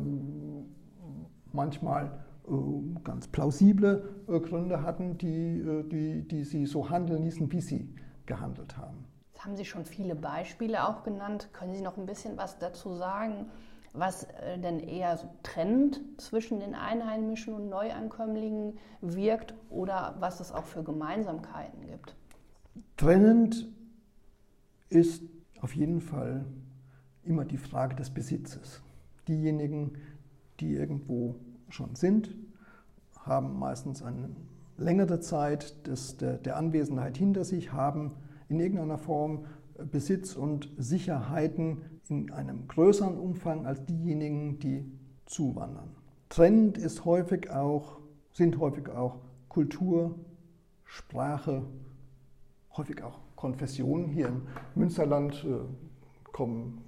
manchmal 1.53 2.24
ganz 3.05 3.29
plausible 3.29 4.09
äh, 4.29 4.41
Gründe 4.41 4.83
hatten, 4.83 5.17
die, 5.17 5.59
äh, 5.61 5.83
die, 5.89 6.29
die 6.29 6.45
sie 6.45 6.67
so 6.67 6.91
handeln 6.91 7.25
ließen, 7.25 7.51
wie 7.53 7.61
sie 7.61 7.95
gehandelt 8.27 8.77
haben. 8.77 9.05
Jetzt 9.33 9.45
haben 9.45 9.57
Sie 9.57 9.65
schon 9.65 9.85
viele 9.85 10.15
Beispiele 10.15 10.87
auch 10.89 11.03
genannt. 11.05 11.49
Können 11.53 11.75
Sie 11.75 11.83
noch 11.83 11.97
ein 11.97 12.07
bisschen 12.07 12.37
was 12.37 12.59
dazu 12.59 12.95
sagen, 12.95 13.47
was 13.93 14.27
denn 14.63 14.81
eher 14.81 15.17
so 15.17 15.29
trennend 15.43 16.01
zwischen 16.19 16.61
den 16.61 16.75
Einheimischen 16.75 17.55
und 17.55 17.69
Neuankömmlingen 17.69 18.79
wirkt 19.01 19.55
oder 19.71 20.17
was 20.19 20.41
es 20.41 20.51
auch 20.51 20.65
für 20.65 20.83
Gemeinsamkeiten 20.83 21.87
gibt? 21.87 22.17
Trennend 22.97 23.69
ist 24.89 25.23
auf 25.61 25.75
jeden 25.75 26.01
Fall 26.01 26.45
immer 27.23 27.45
die 27.45 27.57
Frage 27.57 27.95
des 27.95 28.11
Besitzes. 28.11 28.83
Diejenigen, 29.29 29.93
die 30.61 30.75
irgendwo 30.75 31.37
schon 31.75 31.95
sind, 31.97 32.35
haben 33.19 33.59
meistens 33.59 34.03
eine 34.03 34.31
längere 34.77 35.21
Zeit 35.21 35.87
des, 35.87 36.17
der, 36.17 36.39
der 36.39 36.57
Anwesenheit 36.57 37.17
hinter 37.17 37.45
sich, 37.45 37.73
haben 37.73 38.15
in 38.49 38.61
irgendeiner 38.61 38.99
Form 38.99 39.47
Besitz 39.91 40.37
und 40.37 40.71
Sicherheiten 40.79 41.83
in 42.09 42.31
einem 42.31 42.69
größeren 42.69 43.19
Umfang 43.19 43.67
als 43.67 43.85
diejenigen, 43.85 44.59
die 44.59 44.85
zuwandern. 45.27 45.91
Trend 46.29 46.79
ist 46.79 47.05
häufig 47.05 47.51
auch, 47.51 47.99
sind 48.33 48.59
häufig 48.59 48.89
auch 48.89 49.21
Kultur, 49.49 50.15
Sprache, 50.85 51.65
häufig 52.77 53.03
auch 53.03 53.19
Konfessionen. 53.37 54.09
Hier 54.09 54.29
im 54.29 54.43
Münsterland 54.75 55.45
äh, 55.45 55.59
kommen 56.33 56.85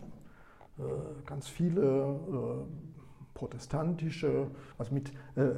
äh, 0.79 0.83
ganz 1.25 1.49
viele 1.49 1.83
äh, 1.83 2.86
protestantische, 3.37 4.49
also 4.79 4.93
mit 4.93 5.11
äh, 5.37 5.51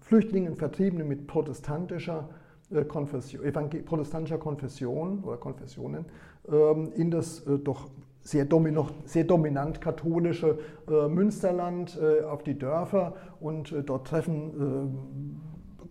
Flüchtlingen, 0.00 0.56
Vertriebenen 0.56 1.06
mit 1.06 1.26
protestantischer 1.26 2.28
äh, 2.70 2.84
Konfession, 2.84 3.42
protestantischer 3.84 4.38
Konfession 4.38 5.22
oder 5.22 5.36
Konfessionen 5.36 6.06
ähm, 6.50 6.90
in 6.96 7.10
das 7.10 7.46
äh, 7.46 7.58
doch 7.58 7.90
sehr, 8.20 8.44
dominant, 8.44 8.92
sehr 9.04 9.24
dominant 9.24 9.80
katholische 9.80 10.58
Münsterland 10.86 11.98
auf 12.28 12.42
die 12.42 12.58
Dörfer 12.58 13.14
und 13.40 13.74
dort 13.86 14.06
treffen 14.06 15.40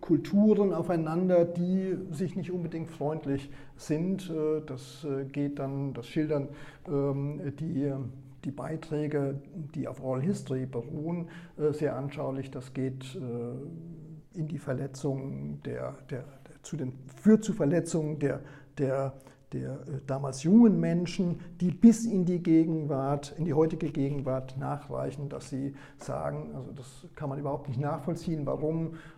Kulturen 0.00 0.72
aufeinander, 0.72 1.44
die 1.44 1.96
sich 2.10 2.36
nicht 2.36 2.50
unbedingt 2.50 2.90
freundlich 2.90 3.50
sind. 3.76 4.30
Äh, 4.30 4.62
das 4.64 5.04
äh, 5.04 5.24
geht 5.24 5.58
dann, 5.58 5.92
das 5.94 6.06
schildern 6.06 6.48
ähm, 6.86 7.52
die, 7.58 7.92
die 8.44 8.50
Beiträge, 8.50 9.40
die 9.74 9.88
auf 9.88 10.02
Oral 10.02 10.22
History 10.22 10.66
beruhen, 10.66 11.28
äh, 11.56 11.72
sehr 11.72 11.96
anschaulich. 11.96 12.50
Das 12.50 12.72
geht 12.74 13.14
in 14.34 14.46
die 14.48 14.58
Verletzung 14.58 15.62
der, 15.62 15.96
der, 16.10 16.24
der 16.46 16.62
zu 16.62 16.76
den, 16.76 16.92
führt 17.20 17.44
zu 17.44 17.52
Verletzungen 17.52 18.18
der, 18.18 18.40
der 18.78 19.14
der 19.52 19.72
äh, 19.72 20.00
damals 20.06 20.42
jungen 20.42 20.78
Menschen, 20.78 21.40
die 21.60 21.70
bis 21.70 22.04
in 22.04 22.24
die 22.24 22.42
Gegenwart, 22.42 23.34
in 23.38 23.44
die 23.44 23.54
heutige 23.54 23.90
Gegenwart 23.90 24.56
nachreichen, 24.58 25.28
dass 25.28 25.48
sie 25.50 25.74
sagen, 25.96 26.50
also 26.54 26.72
das 26.72 27.06
kann 27.14 27.28
man 27.28 27.38
überhaupt 27.38 27.68
nicht 27.68 27.80
nachvollziehen, 27.80 28.44
warum 28.46 28.94
äh, 28.94 29.17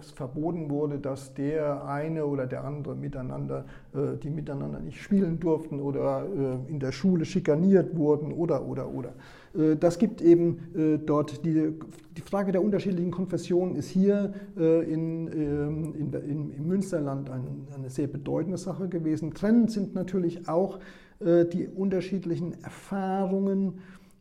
es 0.00 0.10
verboten 0.10 0.70
wurde, 0.70 0.98
dass 0.98 1.34
der 1.34 1.86
eine 1.86 2.24
oder 2.24 2.46
der 2.46 2.64
andere 2.64 2.94
miteinander, 2.94 3.64
äh, 3.94 4.16
die 4.22 4.30
miteinander 4.30 4.80
nicht 4.80 5.02
spielen 5.02 5.38
durften 5.40 5.80
oder 5.80 6.24
äh, 6.24 6.70
in 6.70 6.80
der 6.80 6.92
Schule 6.92 7.24
schikaniert 7.24 7.96
wurden 7.96 8.32
oder 8.32 8.66
oder 8.66 8.88
oder. 8.88 9.14
Äh, 9.54 9.76
das 9.76 9.98
gibt 9.98 10.20
eben 10.20 10.58
äh, 10.74 10.98
dort 10.98 11.44
die, 11.44 11.72
die 12.16 12.20
Frage 12.20 12.52
der 12.52 12.62
unterschiedlichen 12.62 13.10
Konfessionen 13.10 13.76
ist 13.76 13.88
hier 13.88 14.32
äh, 14.58 14.82
in, 14.92 15.28
ähm, 15.28 15.94
in, 15.94 16.12
in, 16.12 16.50
im 16.50 16.66
Münsterland 16.66 17.30
ein, 17.30 17.66
eine 17.74 17.90
sehr 17.90 18.06
bedeutende 18.06 18.58
Sache 18.58 18.88
gewesen. 18.88 19.34
Trennend 19.34 19.70
sind 19.70 19.94
natürlich 19.94 20.48
auch 20.48 20.78
die 21.20 21.68
unterschiedlichen 21.68 22.60
Erfahrungen 22.64 23.78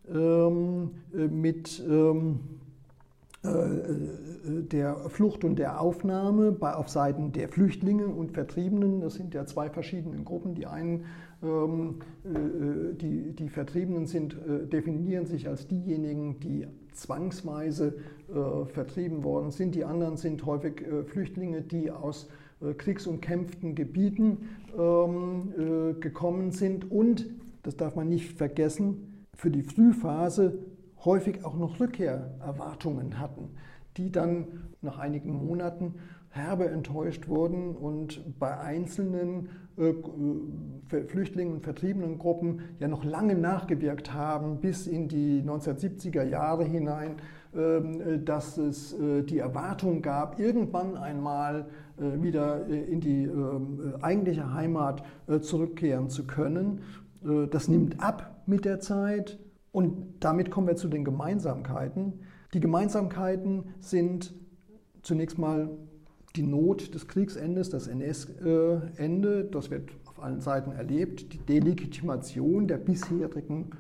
ähm, 0.07 0.91
mit 1.11 1.83
ähm, 1.85 2.39
der 3.43 4.95
Flucht 5.09 5.43
und 5.43 5.59
der 5.59 5.81
Aufnahme 5.81 6.55
auf 6.61 6.87
Seiten 6.87 7.33
der 7.33 7.49
Flüchtlinge 7.49 8.07
und 8.07 8.31
Vertriebenen. 8.31 9.01
Das 9.01 9.15
sind 9.15 9.33
ja 9.33 9.45
zwei 9.45 9.69
verschiedene 9.69 10.23
Gruppen. 10.23 10.55
Die 10.55 10.65
einen 10.65 11.03
ähm, 11.43 11.95
äh, 12.23 12.93
die, 12.95 13.33
die 13.33 13.49
Vertriebenen 13.49 14.05
sind, 14.05 14.33
äh, 14.33 14.65
definieren 14.65 15.25
sich 15.25 15.49
als 15.49 15.67
diejenigen, 15.67 16.39
die 16.39 16.67
zwangsweise 16.93 17.95
äh, 18.29 18.65
vertrieben 18.65 19.23
worden 19.23 19.51
sind. 19.51 19.75
Die 19.75 19.83
anderen 19.83 20.15
sind 20.15 20.45
häufig 20.45 20.83
Flüchtlinge, 21.07 21.61
die 21.61 21.91
aus 21.91 22.29
kriegsumkämpften 22.77 23.75
Gebieten 23.75 24.49
ähm, 24.77 25.99
gekommen 25.99 26.51
sind 26.51 26.89
und, 26.89 27.29
das 27.63 27.75
darf 27.75 27.95
man 27.97 28.07
nicht 28.07 28.37
vergessen, 28.37 29.25
für 29.35 29.51
die 29.51 29.63
Frühphase 29.63 30.59
häufig 31.05 31.43
auch 31.43 31.55
noch 31.55 31.79
Rückkehrerwartungen 31.79 33.19
hatten, 33.19 33.49
die 33.97 34.11
dann 34.11 34.47
nach 34.81 34.99
einigen 34.99 35.33
Monaten 35.33 35.95
herbe 36.33 36.67
enttäuscht 36.67 37.27
wurden 37.27 37.75
und 37.75 38.39
bei 38.39 38.57
einzelnen 38.57 39.49
äh, 39.77 39.89
äh, 39.89 41.03
Flüchtlingen 41.05 41.53
und 41.53 41.63
vertriebenen 41.63 42.17
Gruppen 42.17 42.61
ja 42.79 42.87
noch 42.87 43.03
lange 43.03 43.35
nachgewirkt 43.35 44.13
haben, 44.13 44.59
bis 44.59 44.87
in 44.87 45.07
die 45.07 45.43
1970er 45.43 46.23
Jahre 46.23 46.63
hinein, 46.63 47.17
ähm, 47.55 48.25
dass 48.25 48.57
es 48.57 48.95
die 48.99 49.37
Erwartung 49.37 50.01
gab, 50.01 50.39
irgendwann 50.39 50.97
einmal 50.97 51.67
wieder 51.97 52.65
in 52.65 52.99
die 52.99 53.25
ähm, 53.25 53.93
eigentliche 54.01 54.51
Heimat 54.51 55.03
zurückkehren 55.41 56.09
zu 56.09 56.25
können. 56.25 56.81
Das 57.51 57.67
nimmt 57.67 58.01
ab 58.01 58.41
mit 58.47 58.65
der 58.65 58.79
Zeit 58.79 59.37
und 59.73 60.13
damit 60.21 60.51
kommen 60.51 60.67
wir 60.67 60.75
zu 60.77 60.87
den 60.87 61.03
Gemeinsamkeiten. 61.03 62.13
Die 62.53 62.61
Gemeinsamkeiten 62.61 63.65
sind 63.79 64.33
zunächst 65.01 65.37
mal 65.37 65.69
die 66.35 66.43
Not 66.43 66.93
des 66.93 67.07
Kriegsendes, 67.07 67.69
das 67.69 67.87
NS-Ende, 67.87 69.45
das 69.45 69.71
wird 69.71 69.89
auf 70.05 70.23
allen 70.23 70.41
Seiten 70.41 70.71
erlebt, 70.71 71.33
die 71.33 71.39
Delegitimation 71.39 72.67
der 72.67 72.77
bisherigen, 72.77 73.71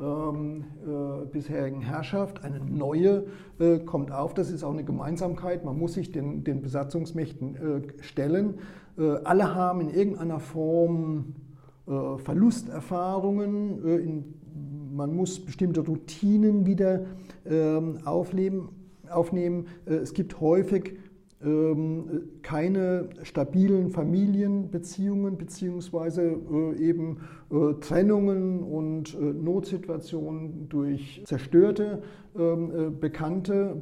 ähm, 0.00 0.64
äh, 0.86 1.26
bisherigen 1.26 1.82
Herrschaft, 1.82 2.44
eine 2.44 2.60
neue 2.60 3.24
äh, 3.58 3.80
kommt 3.80 4.12
auf, 4.12 4.34
das 4.34 4.50
ist 4.50 4.62
auch 4.62 4.72
eine 4.72 4.84
Gemeinsamkeit, 4.84 5.64
man 5.64 5.76
muss 5.76 5.94
sich 5.94 6.12
den, 6.12 6.44
den 6.44 6.62
Besatzungsmächten 6.62 7.56
äh, 7.56 8.02
stellen. 8.02 8.58
Äh, 8.96 9.16
alle 9.24 9.54
haben 9.54 9.80
in 9.80 9.90
irgendeiner 9.90 10.38
Form 10.38 11.34
äh, 11.86 12.16
Verlusterfahrungen, 12.18 13.84
äh, 13.84 13.96
in, 13.96 14.41
man 15.02 15.16
muss 15.16 15.40
bestimmte 15.44 15.80
Routinen 15.80 16.64
wieder 16.64 17.06
ähm, 17.44 17.98
aufleben, 18.04 18.68
aufnehmen. 19.08 19.66
es 19.84 20.14
gibt 20.14 20.40
häufig 20.40 20.96
ähm, 21.44 22.28
keine 22.42 23.08
stabilen 23.24 23.90
Familienbeziehungen 23.90 25.38
beziehungsweise 25.38 26.22
äh, 26.22 26.76
eben 26.76 27.18
äh, 27.50 27.74
Trennungen 27.80 28.62
und 28.62 29.14
äh, 29.14 29.18
Notsituationen 29.18 30.68
durch 30.68 31.20
zerstörte 31.26 32.02
ähm, 32.38 32.96
Bekannte, 33.00 33.76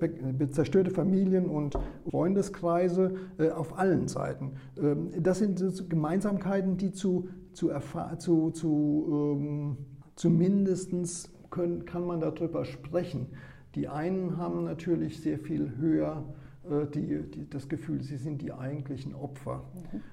zerstörte 0.51 0.91
Familien 0.91 1.51
und 1.51 1.79
Freundeskreise 2.11 3.15
auf 3.55 3.79
allen 3.79 4.09
Seiten. 4.09 4.53
Ähm, 4.83 5.11
das 5.21 5.39
sind 5.39 5.91
Gemeinsamkeiten, 5.91 6.79
die 6.79 6.93
zu, 6.93 7.29
zu, 7.53 7.71
zu, 8.19 8.51
zu 8.53 9.77
zumindest 10.21 11.31
können, 11.51 11.87
kann 11.87 12.07
man 12.07 12.21
darüber 12.21 12.65
sprechen. 12.65 13.29
Die 13.75 13.89
einen 13.89 14.37
haben 14.37 14.65
natürlich 14.65 15.21
sehr 15.21 15.39
viel 15.39 15.77
höher 15.79 16.25
äh, 16.69 16.87
die, 16.93 17.23
die, 17.23 17.49
das 17.49 17.69
Gefühl, 17.69 18.03
sie 18.03 18.19
sind 18.19 18.43
die 18.43 18.53
eigentlichen 18.53 19.15
Opfer 19.15 19.65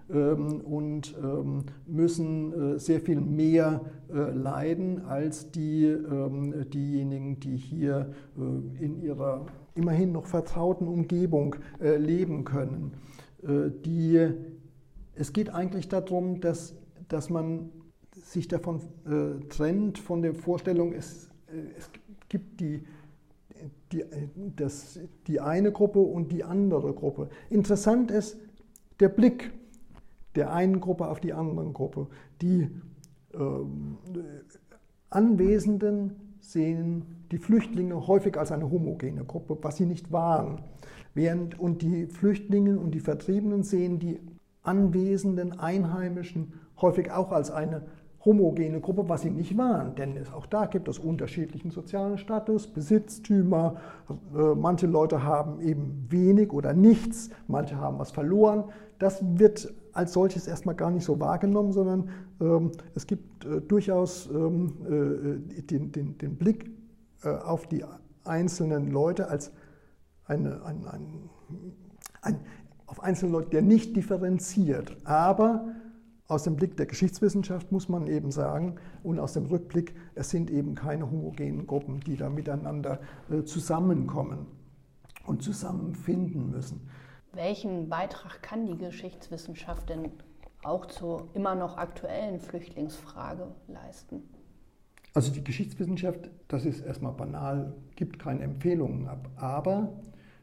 mhm. 0.09 0.15
ähm, 0.15 0.61
und 0.61 1.15
ähm, 1.21 1.65
müssen 1.85 2.75
äh, 2.75 2.79
sehr 2.79 3.01
viel 3.01 3.19
mehr 3.19 3.81
äh, 4.09 4.31
leiden 4.31 5.05
als 5.05 5.51
die, 5.51 5.85
ähm, 5.85 6.69
diejenigen, 6.69 7.41
die 7.41 7.57
hier 7.57 8.13
äh, 8.37 8.83
in 8.83 9.01
ihrer 9.01 9.45
immerhin 9.75 10.13
noch 10.13 10.25
vertrauten 10.25 10.87
Umgebung 10.87 11.57
äh, 11.81 11.97
leben 11.97 12.45
können. 12.45 12.93
Äh, 13.43 13.71
die, 13.85 14.29
es 15.15 15.33
geht 15.33 15.49
eigentlich 15.49 15.89
darum, 15.89 16.39
dass, 16.39 16.75
dass 17.09 17.29
man 17.29 17.69
sich 18.23 18.47
davon 18.47 18.81
trennt, 19.49 19.99
von 19.99 20.21
der 20.21 20.33
Vorstellung, 20.33 20.93
es, 20.93 21.29
es 21.77 21.89
gibt 22.29 22.59
die 22.59 22.83
die, 23.91 24.03
das, 24.55 24.99
die 25.27 25.39
eine 25.39 25.71
Gruppe 25.71 25.99
und 25.99 26.31
die 26.31 26.43
andere 26.43 26.93
Gruppe. 26.93 27.29
Interessant 27.49 28.11
ist 28.11 28.37
der 28.99 29.09
Blick 29.09 29.51
der 30.35 30.53
einen 30.53 30.79
Gruppe 30.79 31.07
auf 31.07 31.19
die 31.19 31.33
andere 31.33 31.71
Gruppe. 31.71 32.07
Die 32.41 32.69
äh, 33.33 33.39
Anwesenden 35.09 36.35
sehen 36.39 37.25
die 37.31 37.37
Flüchtlinge 37.37 38.07
häufig 38.07 38.37
als 38.37 38.51
eine 38.51 38.69
homogene 38.69 39.23
Gruppe, 39.25 39.57
was 39.61 39.77
sie 39.77 39.85
nicht 39.85 40.11
waren. 40.11 40.61
Während, 41.13 41.59
und 41.59 41.81
die 41.81 42.05
Flüchtlinge 42.05 42.77
und 42.77 42.91
die 42.91 42.99
Vertriebenen 42.99 43.63
sehen 43.63 43.99
die 43.99 44.19
anwesenden 44.61 45.57
Einheimischen 45.59 46.53
häufig 46.79 47.11
auch 47.11 47.31
als 47.31 47.49
eine 47.49 47.87
homogene 48.27 48.81
Gruppe, 48.81 49.07
was 49.07 49.21
sie 49.21 49.29
nicht 49.31 49.57
waren. 49.57 49.95
Denn 49.95 50.15
auch 50.35 50.45
da 50.45 50.65
gibt 50.65 50.87
es 50.87 50.99
unterschiedlichen 50.99 51.71
sozialen 51.71 52.17
Status, 52.17 52.67
Besitztümer. 52.67 53.77
Äh, 54.35 54.53
manche 54.55 54.85
Leute 54.85 55.23
haben 55.23 55.61
eben 55.61 56.05
wenig 56.09 56.51
oder 56.51 56.73
nichts, 56.73 57.29
manche 57.47 57.77
haben 57.77 57.97
was 57.97 58.11
verloren. 58.11 58.65
Das 58.99 59.23
wird 59.39 59.73
als 59.93 60.13
solches 60.13 60.47
erstmal 60.47 60.75
gar 60.75 60.91
nicht 60.91 61.05
so 61.05 61.19
wahrgenommen, 61.19 61.71
sondern 61.71 62.09
ähm, 62.41 62.71
es 62.93 63.07
gibt 63.07 63.45
äh, 63.45 63.61
durchaus 63.61 64.29
ähm, 64.29 64.73
äh, 65.55 65.61
den, 65.61 65.91
den, 65.91 66.17
den, 66.17 66.35
Blick 66.35 66.69
äh, 67.23 67.29
auf 67.29 67.67
die 67.67 67.83
einzelnen 68.25 68.91
Leute 68.91 69.29
als 69.29 69.51
eine, 70.25 70.61
ein, 70.65 70.85
ein, 70.85 71.29
ein, 72.21 72.39
auf 72.85 73.01
einzelne 73.01 73.31
Leute, 73.31 73.49
der 73.49 73.61
nicht 73.61 73.95
differenziert, 73.95 74.97
aber 75.05 75.69
aus 76.27 76.43
dem 76.43 76.57
Blick 76.57 76.75
der 76.75 76.85
Geschichtswissenschaft 76.85 77.71
muss 77.71 77.87
man 77.87 78.07
eben 78.07 78.31
sagen 78.31 78.75
und 79.03 79.19
aus 79.19 79.33
dem 79.33 79.45
Rückblick, 79.45 79.95
es 80.15 80.29
sind 80.29 80.51
eben 80.51 80.75
keine 80.75 81.09
homogenen 81.09 81.65
Gruppen, 81.65 82.01
die 82.01 82.17
da 82.17 82.29
miteinander 82.29 82.99
äh, 83.31 83.43
zusammenkommen 83.43 84.45
und 85.25 85.41
zusammenfinden 85.41 86.51
müssen. 86.51 86.89
Welchen 87.33 87.87
Beitrag 87.87 88.41
kann 88.41 88.65
die 88.65 88.77
Geschichtswissenschaft 88.77 89.89
denn 89.89 90.11
auch 90.63 90.87
zur 90.87 91.29
immer 91.33 91.55
noch 91.55 91.77
aktuellen 91.77 92.39
Flüchtlingsfrage 92.39 93.47
leisten? 93.67 94.23
Also 95.13 95.31
die 95.31 95.43
Geschichtswissenschaft, 95.43 96.29
das 96.47 96.65
ist 96.65 96.81
erstmal 96.81 97.13
banal, 97.13 97.73
gibt 97.95 98.19
keine 98.19 98.41
Empfehlungen 98.41 99.07
ab, 99.07 99.29
aber 99.37 99.93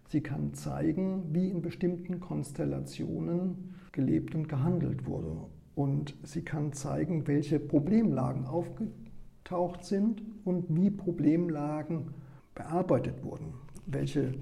sie 0.09 0.23
kann 0.23 0.55
zeigen, 0.55 1.35
wie 1.35 1.51
in 1.51 1.61
bestimmten 1.61 2.20
Konstellationen 2.20 3.75
gelebt 3.92 4.35
und 4.35 4.49
gehandelt 4.49 5.07
wurde 5.07 5.37
und 5.74 6.14
sie 6.22 6.42
kann 6.42 6.72
zeigen, 6.72 7.26
welche 7.26 7.58
Problemlagen 7.58 8.46
aufgetaucht 8.46 9.84
sind 9.84 10.22
und 10.44 10.66
wie 10.68 10.90
Problemlagen 10.90 12.14
bearbeitet 12.54 13.24
wurden, 13.24 13.54
welche 13.87 14.34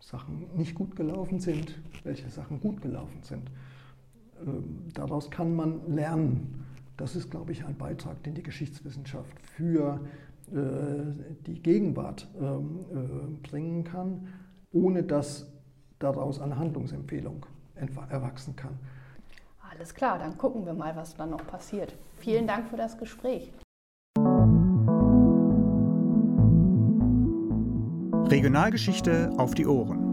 Sachen 0.00 0.46
nicht 0.56 0.74
gut 0.74 0.96
gelaufen 0.96 1.40
sind, 1.40 1.80
welche 2.04 2.30
Sachen 2.30 2.60
gut 2.60 2.80
gelaufen 2.80 3.22
sind. 3.22 3.50
Ähm, 4.46 4.84
daraus 4.94 5.30
kann 5.30 5.54
man 5.54 5.94
lernen. 5.94 6.64
Das 6.96 7.16
ist, 7.16 7.30
glaube 7.30 7.52
ich, 7.52 7.64
ein 7.64 7.76
Beitrag, 7.76 8.22
den 8.22 8.34
die 8.34 8.42
Geschichtswissenschaft 8.42 9.40
für 9.42 10.00
äh, 10.52 10.56
die 11.46 11.60
Gegenwart 11.60 12.28
ähm, 12.40 12.84
äh, 12.90 13.48
bringen 13.48 13.84
kann, 13.84 14.28
ohne 14.72 15.02
dass 15.02 15.52
daraus 15.98 16.40
eine 16.40 16.58
Handlungsempfehlung 16.58 17.44
erwachsen 18.08 18.56
kann. 18.56 18.78
Alles 19.70 19.94
klar, 19.94 20.18
dann 20.18 20.36
gucken 20.38 20.64
wir 20.66 20.72
mal, 20.74 20.96
was 20.96 21.14
dann 21.14 21.30
noch 21.30 21.46
passiert. 21.46 21.94
Vielen 22.16 22.46
Dank 22.46 22.68
für 22.68 22.76
das 22.76 22.98
Gespräch. 22.98 23.52
Regionalgeschichte 28.30 29.30
auf 29.38 29.54
die 29.54 29.66
Ohren. 29.66 30.07